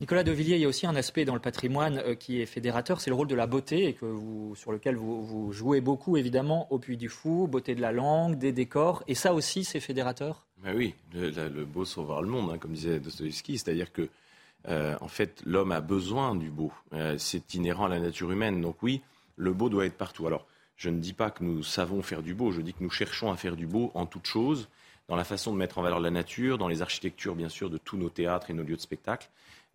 [0.00, 2.46] Nicolas de Villiers, il y a aussi un aspect dans le patrimoine euh, qui est
[2.46, 6.16] fédérateur, c'est le rôle de la beauté, et que vous, sur lequel vous, jouez beaucoup,
[6.16, 9.78] évidemment, au Puy du Fou, beauté de la langue, des décors, et ça aussi, c'est
[9.78, 10.46] fédérateur?
[10.64, 14.08] Ben Oui, le, beau sauvera le monde, hein, comme disait Dostoevsky, c'est-à-dire que,
[14.68, 16.72] euh, en fait, l'homme a besoin du beau.
[16.92, 19.00] Euh, c'est inhérent à la nature humaine, donc oui,
[19.36, 20.26] le beau doit être partout.
[20.26, 22.90] Alors, je ne dis pas que nous savons faire du beau, je dis que nous
[22.90, 24.68] cherchons à faire du beau en toute chose,
[25.08, 27.78] dans la façon de mettre en valeur la nature, dans les architectures, bien sûr, de
[27.78, 29.28] tous nos théâtres et nos lieux de spectacle.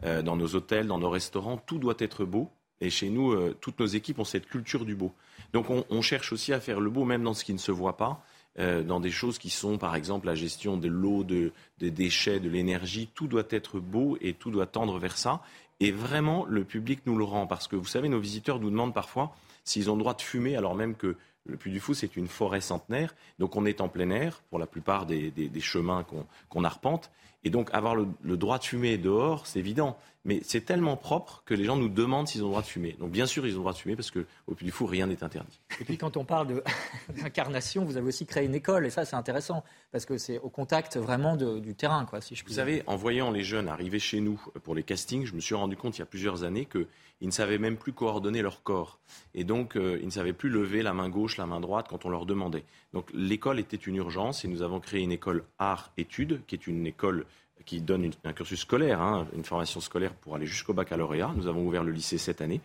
[0.03, 2.49] Euh, dans nos hôtels, dans nos restaurants, tout doit être beau.
[2.81, 5.11] Et chez nous, euh, toutes nos équipes ont cette culture du beau.
[5.53, 7.97] Donc on, cherche aussi à faire le beau, même dans ce qui ne se voit
[7.97, 8.23] pas,
[8.59, 11.51] euh, dans des choses qui sont, par exemple, la gestion de l'eau, des
[11.91, 13.09] déchets, de l'énergie.
[13.13, 15.41] Tout doit être beau et tout doit tendre vers ça.
[15.79, 17.47] Et vraiment, le public nous le rend.
[17.47, 20.55] Parce que vous savez, nos visiteurs nous demandent parfois s'ils ont le droit de fumer,
[20.55, 23.15] alors même que le Puy du Fou, c'est une forêt centenaire.
[23.39, 26.05] Donc on est en plein air pour la plupart des, chemins
[26.49, 27.11] qu'on arpente.
[27.43, 29.97] Et donc avoir le, droit de fumer dehors, c'est évident.
[30.25, 32.95] Mais c'est tellement propre que les gens nous demandent s'ils ont le droit de fumer.
[32.99, 35.07] Donc bien sûr, ils ont le droit de fumer parce qu'au Puy du Fou, rien
[35.07, 35.59] n'est interdit.
[35.79, 36.61] Et puis quand on parle
[37.21, 38.85] d'incarnation, vous avez aussi créé une école.
[38.85, 42.43] Et ça, c'est intéressant parce que c'est au contact vraiment du terrain, quoi, si je
[42.45, 45.55] Vous savez, en voyant les jeunes arriver chez nous pour les castings, je me suis
[45.55, 46.87] rendu compte il y a plusieurs années qu'ils
[47.21, 48.99] ne savaient même plus coordonner leur corps.
[49.33, 52.05] Et donc, euh, ils ne savaient plus lever la main gauche, la main droite quand
[52.05, 52.65] on leur demandait.
[52.93, 56.85] Donc l'école était une urgence et nous avons créé une école art-études qui est une
[56.87, 57.25] école
[57.65, 61.33] qui donne un cursus scolaire, hein, une formation scolaire pour aller jusqu'au baccalauréat.
[61.35, 62.61] Nous avons ouvert le lycée cette année.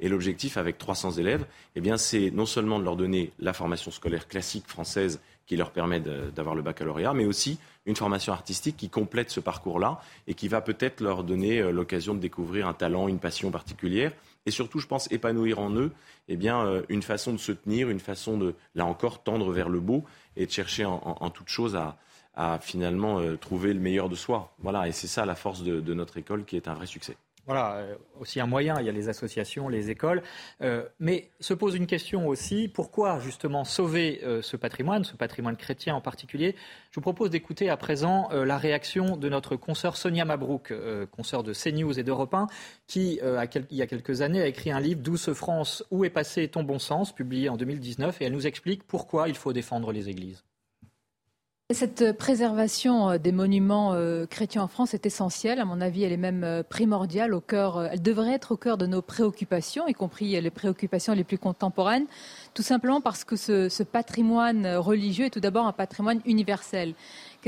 [0.00, 3.90] Et l'objectif avec 300 élèves, eh bien, c'est non seulement de leur donner la formation
[3.90, 8.90] scolaire classique française qui leur permet d'avoir le baccalauréat, mais aussi une formation artistique qui
[8.90, 13.08] complète ce parcours-là et qui va peut-être leur donner euh, l'occasion de découvrir un talent,
[13.08, 14.12] une passion particulière
[14.48, 15.92] et surtout, je pense, épanouir en eux
[16.28, 19.68] eh bien, euh, une façon de se tenir, une façon de, là encore, tendre vers
[19.68, 20.04] le beau
[20.36, 21.98] et de chercher en, toute chose à,
[22.60, 24.52] finalement euh, trouver le meilleur de soi.
[24.58, 27.16] Voilà, et c'est ça la force de notre école qui est un vrai succès.
[27.48, 30.22] Voilà, euh, aussi un moyen, il y a les associations, les écoles.
[30.60, 35.56] Euh, mais se pose une question aussi, pourquoi justement sauver euh, ce patrimoine, ce patrimoine
[35.56, 36.54] chrétien en particulier?
[36.90, 40.74] Je vous propose d'écouter à présent la réaction de notre consoeur Sonia Mabrouk,
[41.10, 42.48] consoeur de CNews et d'Europe 1,
[42.86, 46.48] qui, il y a quelques années, a écrit un livre, Douce France, où est passé
[46.48, 50.08] ton bon sens, publié en 2019, et elle nous explique pourquoi il faut défendre les
[50.08, 50.44] églises.
[51.70, 55.60] Cette préservation euh, des monuments euh, chrétiens en France est essentielle.
[55.60, 58.78] À mon avis, elle est même euh, primordiale au cœur, elle devrait être au cœur
[58.78, 62.06] de nos préoccupations, y compris les préoccupations les plus contemporaines,
[62.54, 66.94] tout simplement parce que ce, ce patrimoine religieux est tout d'abord un patrimoine universel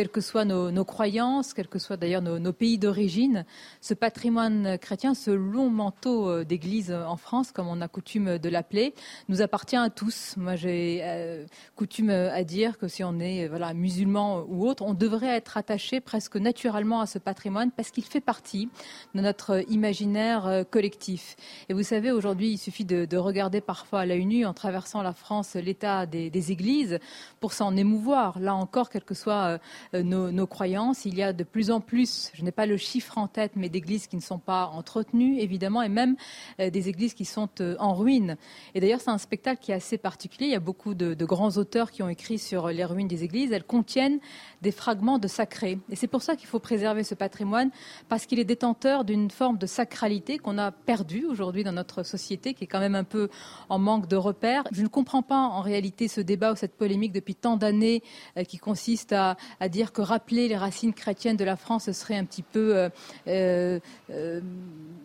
[0.01, 3.45] quelles que soient nos, croyances, quels que soient d'ailleurs nos, pays d'origine,
[3.83, 8.49] ce patrimoine chrétien, ce long manteau euh, d'église en France, comme on a coutume de
[8.49, 8.95] l'appeler,
[9.29, 10.39] nous appartient à tous.
[10.39, 11.45] Moi, j'ai euh,
[11.77, 16.01] coutume à dire que si on est voilà, musulman ou autre, on devrait être attaché
[16.01, 18.71] presque naturellement à ce patrimoine parce qu'il fait partie
[19.15, 21.37] de notre imaginaire euh, collectif.
[21.69, 25.13] Et vous savez, aujourd'hui, il suffit de, regarder parfois à la nue, en traversant la
[25.13, 26.99] France, l'état des, des, églises
[27.39, 28.39] pour s'en émouvoir.
[28.41, 29.61] Là encore, quel que soit
[29.94, 31.05] euh, nos, croyances.
[31.05, 33.68] Il y a de plus en plus, je n'ai pas le chiffre en tête, mais
[33.68, 36.16] d'églises qui ne sont pas entretenues, évidemment, et même
[36.61, 38.37] euh, des églises qui sont euh, en ruine.
[38.74, 40.46] Et d'ailleurs, c'est un spectacle qui est assez particulier.
[40.46, 43.53] Il y a beaucoup de, grands auteurs qui ont écrit sur les ruines des églises.
[43.53, 44.20] Elles contiennent
[44.62, 45.79] des fragments de sacré.
[45.90, 47.70] Et c'est pour ça qu'il faut préserver ce patrimoine,
[48.09, 52.55] parce qu'il est détenteur d'une forme de sacralité qu'on a perdue aujourd'hui dans notre société,
[52.55, 53.29] qui est quand même un peu
[53.68, 54.64] en manque de repères.
[54.72, 58.03] Je ne comprends pas en réalité ce débat ou cette polémique depuis tant d'années
[58.48, 62.17] qui consiste à, à dire que rappeler les racines chrétiennes de la France, ce serait
[62.17, 62.89] un petit peu euh,
[63.29, 63.81] euh,
[64.11, 64.41] euh,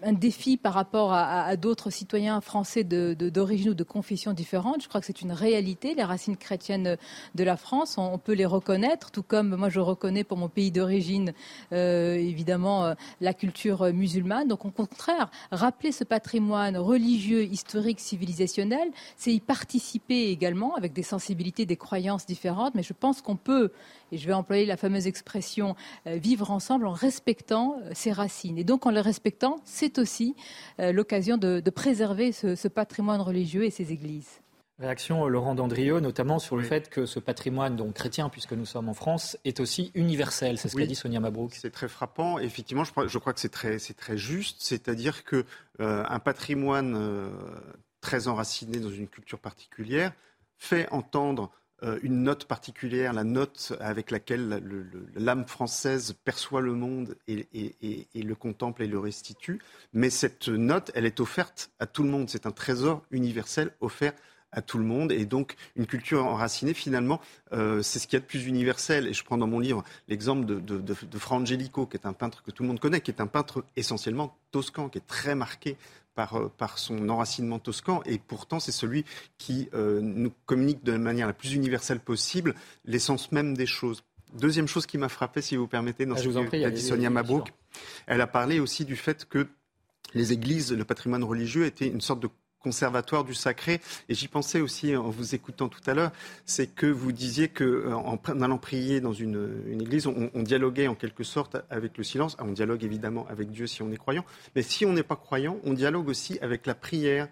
[0.04, 4.84] un défi par rapport à, d'autres citoyens français d'origine ou de confession différente.
[4.84, 6.98] Je crois que c'est une réalité, les racines chrétiennes
[7.34, 7.98] de la France.
[7.98, 11.34] On, peut les reconnaître, tout comme moi je reconnais pour mon pays d'origine,
[11.72, 14.48] évidemment, la culture musulmane.
[14.48, 21.04] Donc au contraire, rappeler ce patrimoine religieux, historique, civilisationnel, c'est y participer également avec des
[21.04, 22.76] sensibilités, des croyances différentes.
[22.76, 23.72] Mais je pense qu'on peut,
[24.12, 25.76] et je vais employer la fameuse expression
[26.08, 28.58] euh, vivre ensemble en respectant euh, ses racines.
[28.58, 30.36] Et donc en les respectant, c'est aussi
[30.80, 34.40] euh, l'occasion de, préserver ce, patrimoine religieux et ses églises.
[34.80, 38.90] Réaction Laurent Dandrieux, notamment sur le fait que ce patrimoine, donc chrétien, puisque nous sommes
[38.90, 40.58] en France, est aussi universel.
[40.58, 41.54] C'est ce qu'a dit Sonia Mabrouk.
[41.54, 42.40] C'est très frappant.
[42.40, 44.58] Effectivement, je crois, je crois que c'est très, très juste.
[44.60, 45.46] C'est-à-dire que
[45.80, 47.30] euh, un patrimoine euh,
[48.02, 50.12] très enraciné dans une culture particulière
[50.58, 51.65] fait entendre euh,
[52.02, 54.62] une note particulière, la note avec laquelle
[55.16, 57.48] l'âme française perçoit le monde et,
[58.14, 59.60] le contemple et le restitue.
[59.94, 62.30] Mais cette note, elle est offerte à tout le monde.
[62.30, 64.14] C'est un trésor universel offert
[64.56, 65.12] à tout le monde.
[65.12, 67.22] Et donc, une culture enracinée, finalement,
[67.54, 69.08] euh, c'est ce qu'il y a de plus universel.
[69.08, 72.08] Et je prends dans mon livre l'exemple de, de, de, de Fra Angelico, qui est
[72.08, 75.08] un peintre que tout le monde connaît, qui est un peintre essentiellement toscan, qui est
[75.08, 75.78] très marqué
[76.16, 79.06] par, euh, par, son enracinement toscan, et pourtant c'est celui
[79.38, 82.56] qui euh, nous communique de la manière la plus universelle possible
[82.86, 84.04] l'essence même des choses.
[84.34, 87.10] Deuxième chose qui m'a frappé, si vous permettez, dans ah, ce que a dit Sonia
[87.10, 87.54] Mabrouk,
[88.08, 89.48] elle a parlé aussi du fait que
[90.14, 92.30] les églises, le patrimoine religieux était une sorte de
[92.66, 93.80] conservatoire du sacré.
[94.10, 96.12] Et j'y pensais aussi en vous écoutant tout à l'heure,
[96.46, 100.96] c'est que vous disiez qu'en euh, en allant prier dans une, église, on, dialoguait en
[100.96, 102.36] quelque sorte avec le silence.
[102.40, 105.16] Ah, on dialogue évidemment avec Dieu si on est croyant, mais si on n'est pas
[105.16, 107.28] croyant, on dialogue aussi avec la prière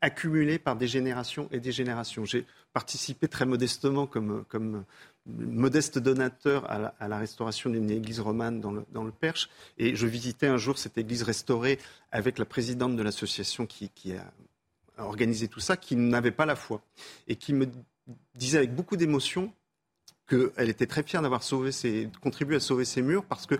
[0.00, 2.24] accumulée par des générations et des générations.
[2.24, 4.44] J'ai participé très modestement comme,
[5.26, 9.48] modeste donateur à la, restauration d'une église romane dans le, Perche.
[9.78, 11.78] Et je visitais un jour cette église restaurée
[12.10, 14.24] avec la présidente de l'association qui, a
[14.98, 16.82] organiser tout ça, qui n'avait pas la foi
[17.28, 17.66] et qui me
[18.34, 19.52] disait avec beaucoup d'émotion
[20.28, 23.56] qu'elle était très fière d'avoir sauvé ses, contribué à sauver ses murs parce que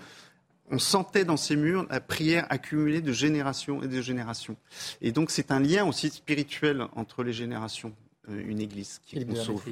[0.70, 4.56] on sentait dans ces murs la prière accumulée de générations et de générations.
[5.02, 7.94] Et donc c'est un lien aussi spirituel entre les générations,
[8.30, 9.62] euh, une église qui est sauve.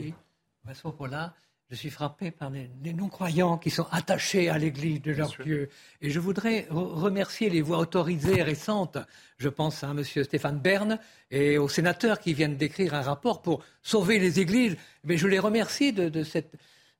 [1.73, 5.71] Je suis frappé par les, non-croyants qui sont attachés à l'Église de leur Dieu.
[6.03, 8.99] Et je voudrais remercier les voix autorisées récentes.
[9.39, 10.05] Je pense à M.
[10.05, 10.99] Stéphane Bern
[11.31, 14.77] et aux sénateurs qui viennent d'écrire un rapport pour sauver les églises.
[15.05, 16.53] Mais je les remercie de cette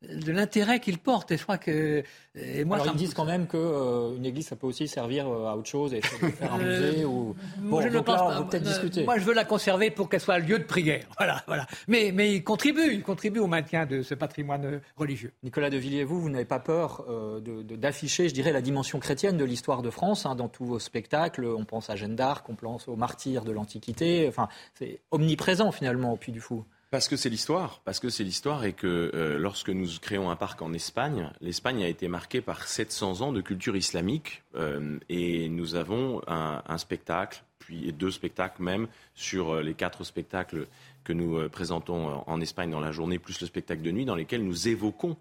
[0.09, 1.31] de l'intérêt qu'il porte.
[1.31, 2.03] Et je crois que.
[2.35, 5.49] Et moi, Alors, ils disent quand même qu'une euh, église, ça peut aussi servir euh,
[5.49, 7.05] à autre chose et faire un euh, musée.
[7.05, 7.37] Ou...
[7.59, 8.43] Bon, je ne pense pas.
[8.43, 9.05] peut-être discuter.
[9.05, 11.05] Moi, je veux la conserver pour qu'elle soit un lieu de prière.
[11.19, 11.69] Voilà, voilà.
[11.87, 15.33] Mais, mais il contribue, il contribue au maintien de ce patrimoine religieux.
[15.45, 17.05] Nicolas de Villiers, vous, vous n'avez pas peur
[17.45, 21.45] d'afficher, je dirais, la dimension chrétienne de l'histoire de France hein, dans tous vos spectacles.
[21.47, 24.27] On pense à Jeanne d'Arc, on pense aux martyrs de l'Antiquité.
[24.29, 26.65] Enfin, c'est omniprésent finalement au Puy du Fou.
[26.93, 30.37] Parce que c'est l'histoire, parce que c'est l'histoire et que euh, lorsque nous créons un
[30.37, 35.49] parc en Espagne, l'Espagne a été marquée par 700 ans de culture islamique euh, et
[35.49, 40.67] nous avons un, spectacle, puis deux spectacles même sur euh, les quatre spectacles
[41.03, 44.45] que nous présentons en Espagne dans la journée, plus le spectacle de nuit, dans lesquels
[44.45, 45.17] nous évoquons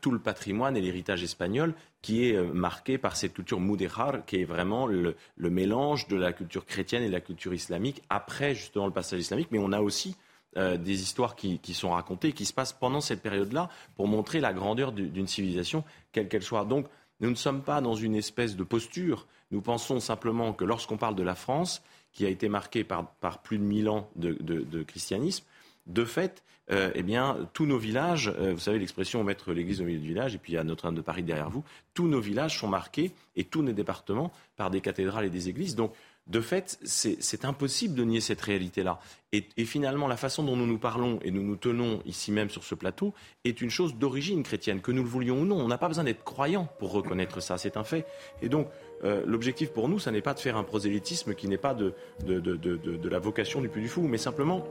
[0.00, 4.44] tout le patrimoine et l'héritage espagnol qui est marqué par cette culture mudéjar, qui est
[4.44, 8.86] vraiment le, le mélange de la culture chrétienne et de la culture islamique après justement
[8.86, 10.16] le passage islamique, mais on a aussi
[10.56, 14.52] euh, des histoires qui, sont racontées, qui se passent pendant cette période-là, pour montrer la
[14.52, 16.64] grandeur d'une civilisation, quelle qu'elle soit.
[16.64, 16.86] Donc,
[17.20, 19.26] nous ne sommes pas dans une espèce de posture.
[19.50, 21.82] Nous pensons simplement que lorsqu'on parle de la France,
[22.12, 25.44] qui a été marquée par, plus de mille ans de, christianisme,
[25.86, 29.84] de fait, euh, eh bien, tous nos villages, euh, vous savez l'expression mettre l'église au
[29.84, 32.20] milieu du village, et puis il y a Notre-Dame de Paris derrière vous, tous nos
[32.20, 35.76] villages sont marqués, et tous nos départements, par des cathédrales et des églises.
[35.76, 35.92] Donc,
[36.28, 39.00] de fait, c'est impossible de nier cette réalité-là.
[39.32, 42.64] Et, finalement, la façon dont nous nous parlons et nous nous tenons ici même sur
[42.64, 43.14] ce plateau
[43.44, 45.56] est une chose d'origine chrétienne, que nous le voulions ou non.
[45.56, 48.06] On n'a pas besoin d'être croyant pour reconnaître ça, c'est un fait.
[48.42, 48.68] Et donc,
[49.04, 51.94] euh, l'objectif pour nous, ça n'est pas de faire un prosélytisme qui n'est pas de,
[52.26, 54.66] la vocation du plus du Fou, mais simplement,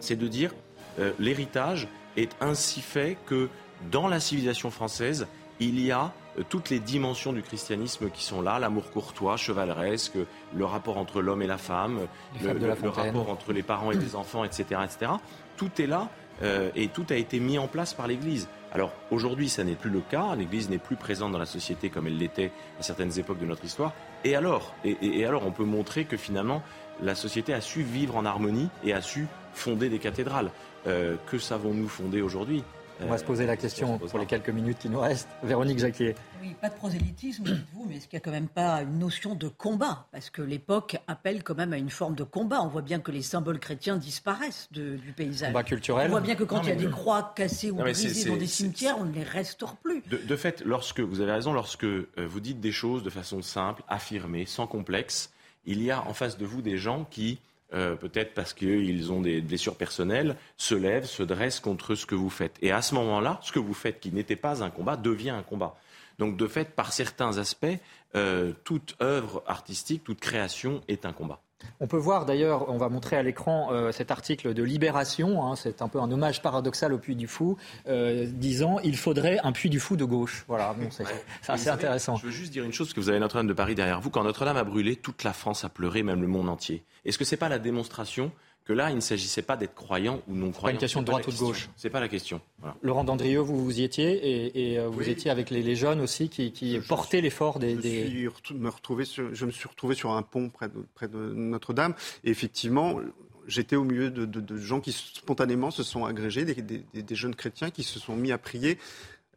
[0.00, 0.54] c'est de dire
[0.98, 3.48] euh, l'héritage est ainsi fait que
[3.90, 5.26] dans la civilisation française,
[5.60, 6.12] il y a
[6.48, 10.16] toutes les dimensions du christianisme qui sont là, l'amour courtois, chevaleresque,
[10.54, 12.00] le rapport entre l'homme et la femme,
[12.42, 15.12] le, rapport entre les parents et les enfants, etc., etc.
[15.56, 16.08] Tout est là
[16.42, 18.48] euh, et tout a été mis en place par l'Église.
[18.72, 20.34] Alors aujourd'hui, ça n'est plus le cas.
[20.34, 23.64] L'Église n'est plus présente dans la société comme elle l'était à certaines époques de notre
[23.64, 23.92] histoire.
[24.24, 26.62] Et alors et, alors, on peut montrer que finalement,
[27.00, 30.50] la société a su vivre en harmonie et a su fonder des cathédrales.
[30.86, 32.64] Euh, que savons-nous fonder aujourd'hui?
[33.00, 35.28] On va se poser la question pour les quelques minutes qui nous restent.
[35.42, 36.14] Véronique Jacquier.
[36.40, 39.34] Oui, pas de prosélytisme, dites-vous, mais est-ce qu'il n'y a quand même pas une notion
[39.34, 40.06] de combat?
[40.12, 42.60] Parce que l'époque appelle quand même à une forme de combat.
[42.62, 45.48] On voit bien que les symboles chrétiens disparaissent du paysage.
[45.48, 46.06] Combat culturel.
[46.08, 48.46] On voit bien que quand il y a des croix cassées ou brisées dans des
[48.46, 50.02] cimetières, on ne les restaure plus.
[50.06, 53.82] De, fait, lorsque vous avez raison, lorsque euh, vous dites des choses de façon simple,
[53.88, 55.30] affirmée, sans complexe,
[55.66, 57.38] il y a en face de vous des gens qui
[57.74, 62.14] euh, peut-être parce qu'ils ont des blessures personnelles, se lèvent, se dressent contre ce que
[62.14, 62.56] vous faites.
[62.62, 65.42] Et à ce moment-là, ce que vous faites, qui n'était pas un combat, devient un
[65.42, 65.76] combat.
[66.18, 67.66] Donc de fait, par certains aspects,
[68.14, 71.40] euh, toute œuvre artistique, toute création est un combat.
[71.80, 75.56] On peut voir d'ailleurs, on va montrer à l'écran euh, cet article de Libération, hein,
[75.56, 77.56] c'est un peu un hommage paradoxal au Puy du Fou,
[77.88, 80.44] euh, disant il faudrait un Puy du Fou de gauche.
[80.48, 81.04] Voilà, bon, c'est
[81.48, 82.16] assez intéressant.
[82.16, 84.10] Je veux juste dire une chose, parce que vous avez Notre-Dame de Paris derrière vous.
[84.10, 86.84] Quand Notre-Dame a brûlé, toute la France a pleuré, même le monde entier.
[87.04, 88.32] Est-ce que ce n'est pas la démonstration
[88.64, 90.64] que là, il ne s'agissait pas d'être croyant ou non croyant.
[90.64, 91.68] Pas une question de droite ou de gauche.
[91.76, 92.40] C'est pas la question.
[92.82, 96.80] Laurent Dandrieux, vous, vous y étiez et, euh, vous étiez avec les, jeunes aussi qui,
[96.88, 97.76] portaient l'effort des.
[97.82, 101.94] Je, me retrouvé je me suis retrouvé sur un pont près de, près de Notre-Dame
[102.24, 103.00] et effectivement,
[103.46, 107.98] j'étais au milieu de, gens qui spontanément se sont agrégés, des, jeunes chrétiens qui se
[107.98, 108.78] sont mis à prier.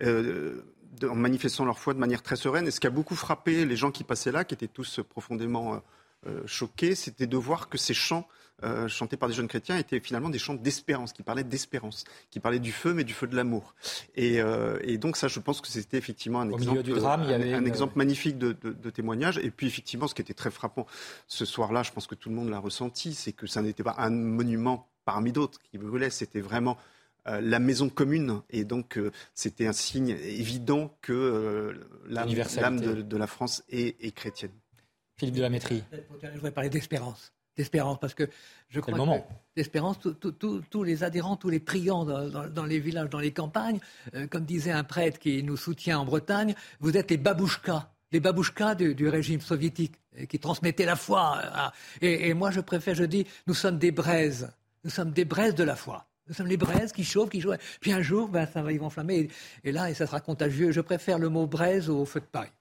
[0.03, 0.61] Euh,
[1.03, 2.67] en manifestant leur foi de manière très sereine.
[2.67, 5.83] Et ce qui a beaucoup frappé les gens qui passaient là, qui étaient tous profondément
[6.25, 8.27] euh, choqués, c'était de voir que ces chants
[8.63, 12.39] euh, chantés par des jeunes chrétiens étaient finalement des chants d'espérance, qui parlaient d'espérance, qui
[12.39, 13.75] parlaient du feu, mais du feu de l'amour.
[14.15, 17.65] Et, euh, donc ça, je pense que c'était effectivement un exemple, du drame, un, un
[17.65, 18.53] exemple magnifique de,
[18.89, 19.37] témoignage.
[19.37, 20.87] Et puis effectivement, ce qui était très frappant
[21.27, 23.95] ce soir-là, je pense que tout le monde l'a ressenti, c'est que ça n'était pas
[23.99, 26.77] un monument parmi d'autres qui brûlait, c'était vraiment
[27.27, 28.41] euh, la maison commune.
[28.49, 28.99] Et donc,
[29.35, 34.51] c'était un signe évident que l'âme de, la France est, chrétienne.
[35.19, 35.83] Philippe de la Métrie.
[35.91, 38.29] Je voudrais parler d'espérance d'espérance, parce que
[38.69, 39.23] je crois que
[39.55, 43.79] d'espérance, tous les adhérents, tous les priants dans, les villages, dans les campagnes,
[44.13, 48.19] euh, comme disait un prêtre qui nous soutient en Bretagne, vous êtes les babouchkas, les
[48.19, 51.41] babouchkas du, régime soviétique, euh, qui transmettaient la foi.
[52.03, 54.51] Euh, et, moi, je préfère, je dis, nous sommes des braises,
[54.83, 56.05] nous sommes des braises de la foi.
[56.27, 57.77] Nous sommes les braises qui chauffent, qui chauffent.
[57.79, 59.29] Puis un jour, ben, ça va, y enflammer.
[59.63, 60.71] Et, et là, et ça sera contagieux.
[60.71, 62.51] Je préfère le mot braise au feu de paille.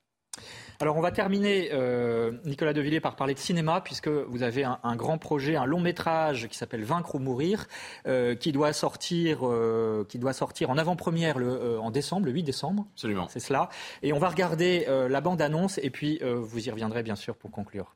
[0.78, 4.96] Alors on va terminer, euh, Nicolas Devilliers, par parler de cinéma, puisque vous avez un,
[4.96, 7.66] grand projet, un long métrage qui s'appelle Vaincre ou mourir,
[8.06, 12.86] euh, qui, doit sortir, euh, qui doit sortir en avant-première en décembre, le 8 décembre.
[12.92, 13.26] Absolument.
[13.28, 13.70] C'est cela.
[14.02, 17.94] Et on va regarder la bande-annonce, et puis vous y reviendrez bien sûr pour conclure.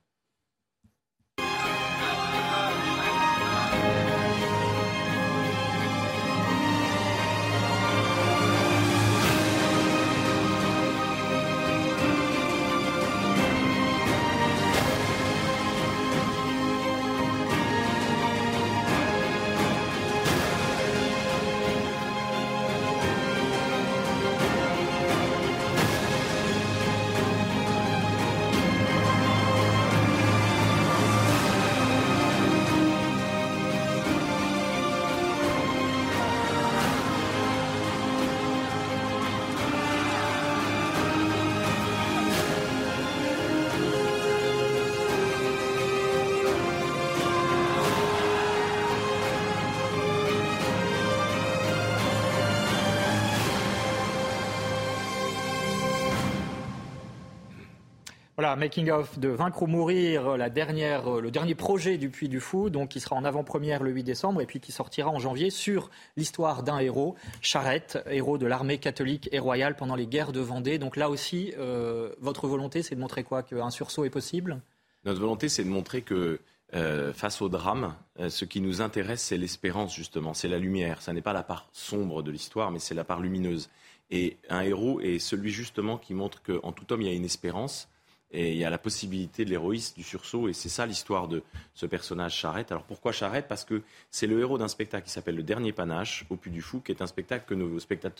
[58.56, 62.40] Making of de Vaincre ou mourir, la dernière, euh, le dernier projet du Puy du
[62.40, 65.50] Fou, donc qui sera en avant-première le 8 décembre et puis qui sortira en janvier
[65.50, 70.40] sur l'histoire d'un héros, Charette, héros de l'armée catholique et royale pendant les guerres de
[70.40, 70.78] Vendée.
[70.78, 73.42] Donc là aussi, euh, votre volonté, c'est de montrer quoi?
[73.42, 74.60] Qu'un sursaut est possible?
[75.04, 76.40] Notre volonté, c'est de montrer que
[76.74, 77.94] euh, face au drame,
[78.28, 81.02] ce qui nous intéresse, c'est l'espérance, justement, c'est la lumière.
[81.02, 83.70] Ça n'est pas la part sombre de l'histoire, mais c'est la part lumineuse.
[84.10, 87.24] Et un héros est celui, justement, qui montre qu'en tout homme, il y a une
[87.24, 87.88] espérance
[88.32, 91.42] et il y a la possibilité de l'héroïsme, du sursaut, et c'est ça l'histoire de
[91.74, 92.70] ce personnage Charrette.
[92.70, 96.26] Alors pourquoi Charrette Parce que c'est le héros d'un spectacle qui s'appelle Le Dernier Panache,
[96.30, 97.68] au Puy du Fou, qui est un spectacle que nos,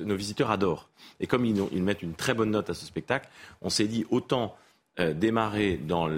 [0.00, 0.88] nos visiteurs adorent.
[1.20, 3.28] Et comme ils, mettent une très bonne note à ce spectacle,
[3.62, 4.56] on s'est dit autant
[5.01, 6.09] euh, démarrer dans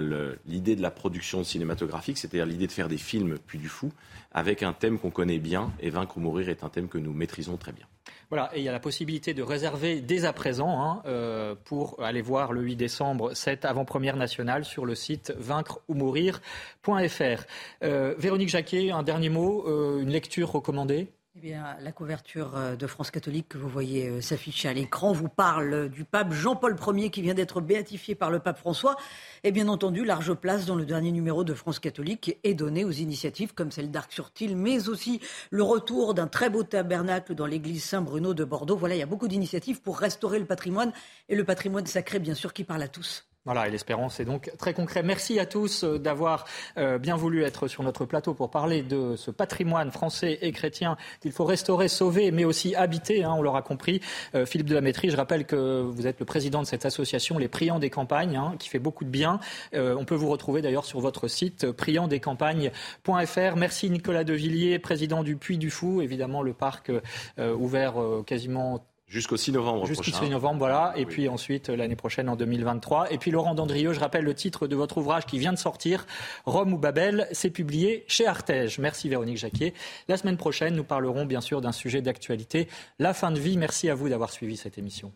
[0.45, 3.91] l'idée de la production cinématographique, c'est-à-dire l'idée de faire des films Puy du Fou,
[4.31, 7.13] avec un thème qu'on connaît bien, et Vaincre ou mourir est un thème que nous
[7.13, 7.85] maîtrisons très bien.
[8.29, 12.01] Voilà, et il y a la possibilité de réserver dès à présent hein, euh, pour
[12.01, 17.43] aller voir le 8 décembre cette avant-première nationale sur le site vaincre ou mourir.fr.
[17.83, 21.09] Euh, Véronique Jacquet, un dernier mot, euh, une lecture recommandée?
[21.35, 25.89] Eh bien, la couverture de France catholique que vous voyez s'afficher à l'écran vous parle
[25.89, 28.97] du pape Jean-Paul Ier qui vient d'être béatifié par le pape François.
[29.43, 32.91] Et bien entendu, large place dans le dernier numéro de France catholique est donnée aux
[32.91, 38.35] initiatives comme celle d'Arc-sur-Tille, mais aussi le retour d'un très beau tabernacle dans l'église Saint-Bruno
[38.35, 38.77] de Bordeaux.
[38.77, 40.93] Voilà, il y a beaucoup d'initiatives pour restaurer le patrimoine
[41.29, 43.25] et le patrimoine sacré, bien sûr, qui parle à tous.
[43.45, 45.03] Voilà, et l'espérance est donc très concret.
[45.03, 46.45] Merci à tous euh, d'avoir
[46.77, 50.95] euh, bien voulu être sur notre plateau pour parler de ce patrimoine français et chrétien
[51.19, 53.99] qu'il faut restaurer, sauver, mais aussi habiter, hein, on l'aura compris.
[54.33, 57.37] Euh, Philippe de la Métrie, je rappelle que vous êtes le président de cette association,
[57.37, 59.41] les Priants des Campagnes, hein, qui fait beaucoup de bien.
[59.73, 63.55] on peut vous retrouver d'ailleurs sur votre site priantsdescampagnes.fr.
[63.57, 66.91] Merci Nicolas Devilliers, président du Puy du Fou, évidemment le parc
[67.37, 70.25] ouvert quasiment Jusqu'au 6 novembre Jusqu'au prochain.
[70.25, 70.91] 6 novembre, voilà.
[70.95, 73.13] Et puis ensuite, euh, l'année prochaine, en 2023.
[73.13, 76.07] Et puis, Laurent Dandrieux, je rappelle le titre de votre ouvrage qui vient de sortir,
[76.45, 77.27] Rome ou Babel.
[77.31, 78.79] C'est publié chez Artege.
[78.79, 79.75] Merci, Véronique Jacquier.
[80.07, 83.55] La semaine prochaine, nous parlerons bien sûr d'un sujet d'actualité, la fin de vie.
[83.55, 85.13] Merci à vous d'avoir suivi cette émission.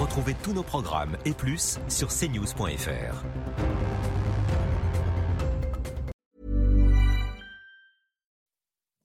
[0.00, 3.24] Retrouvez tous nos programmes et plus sur cnews.fr.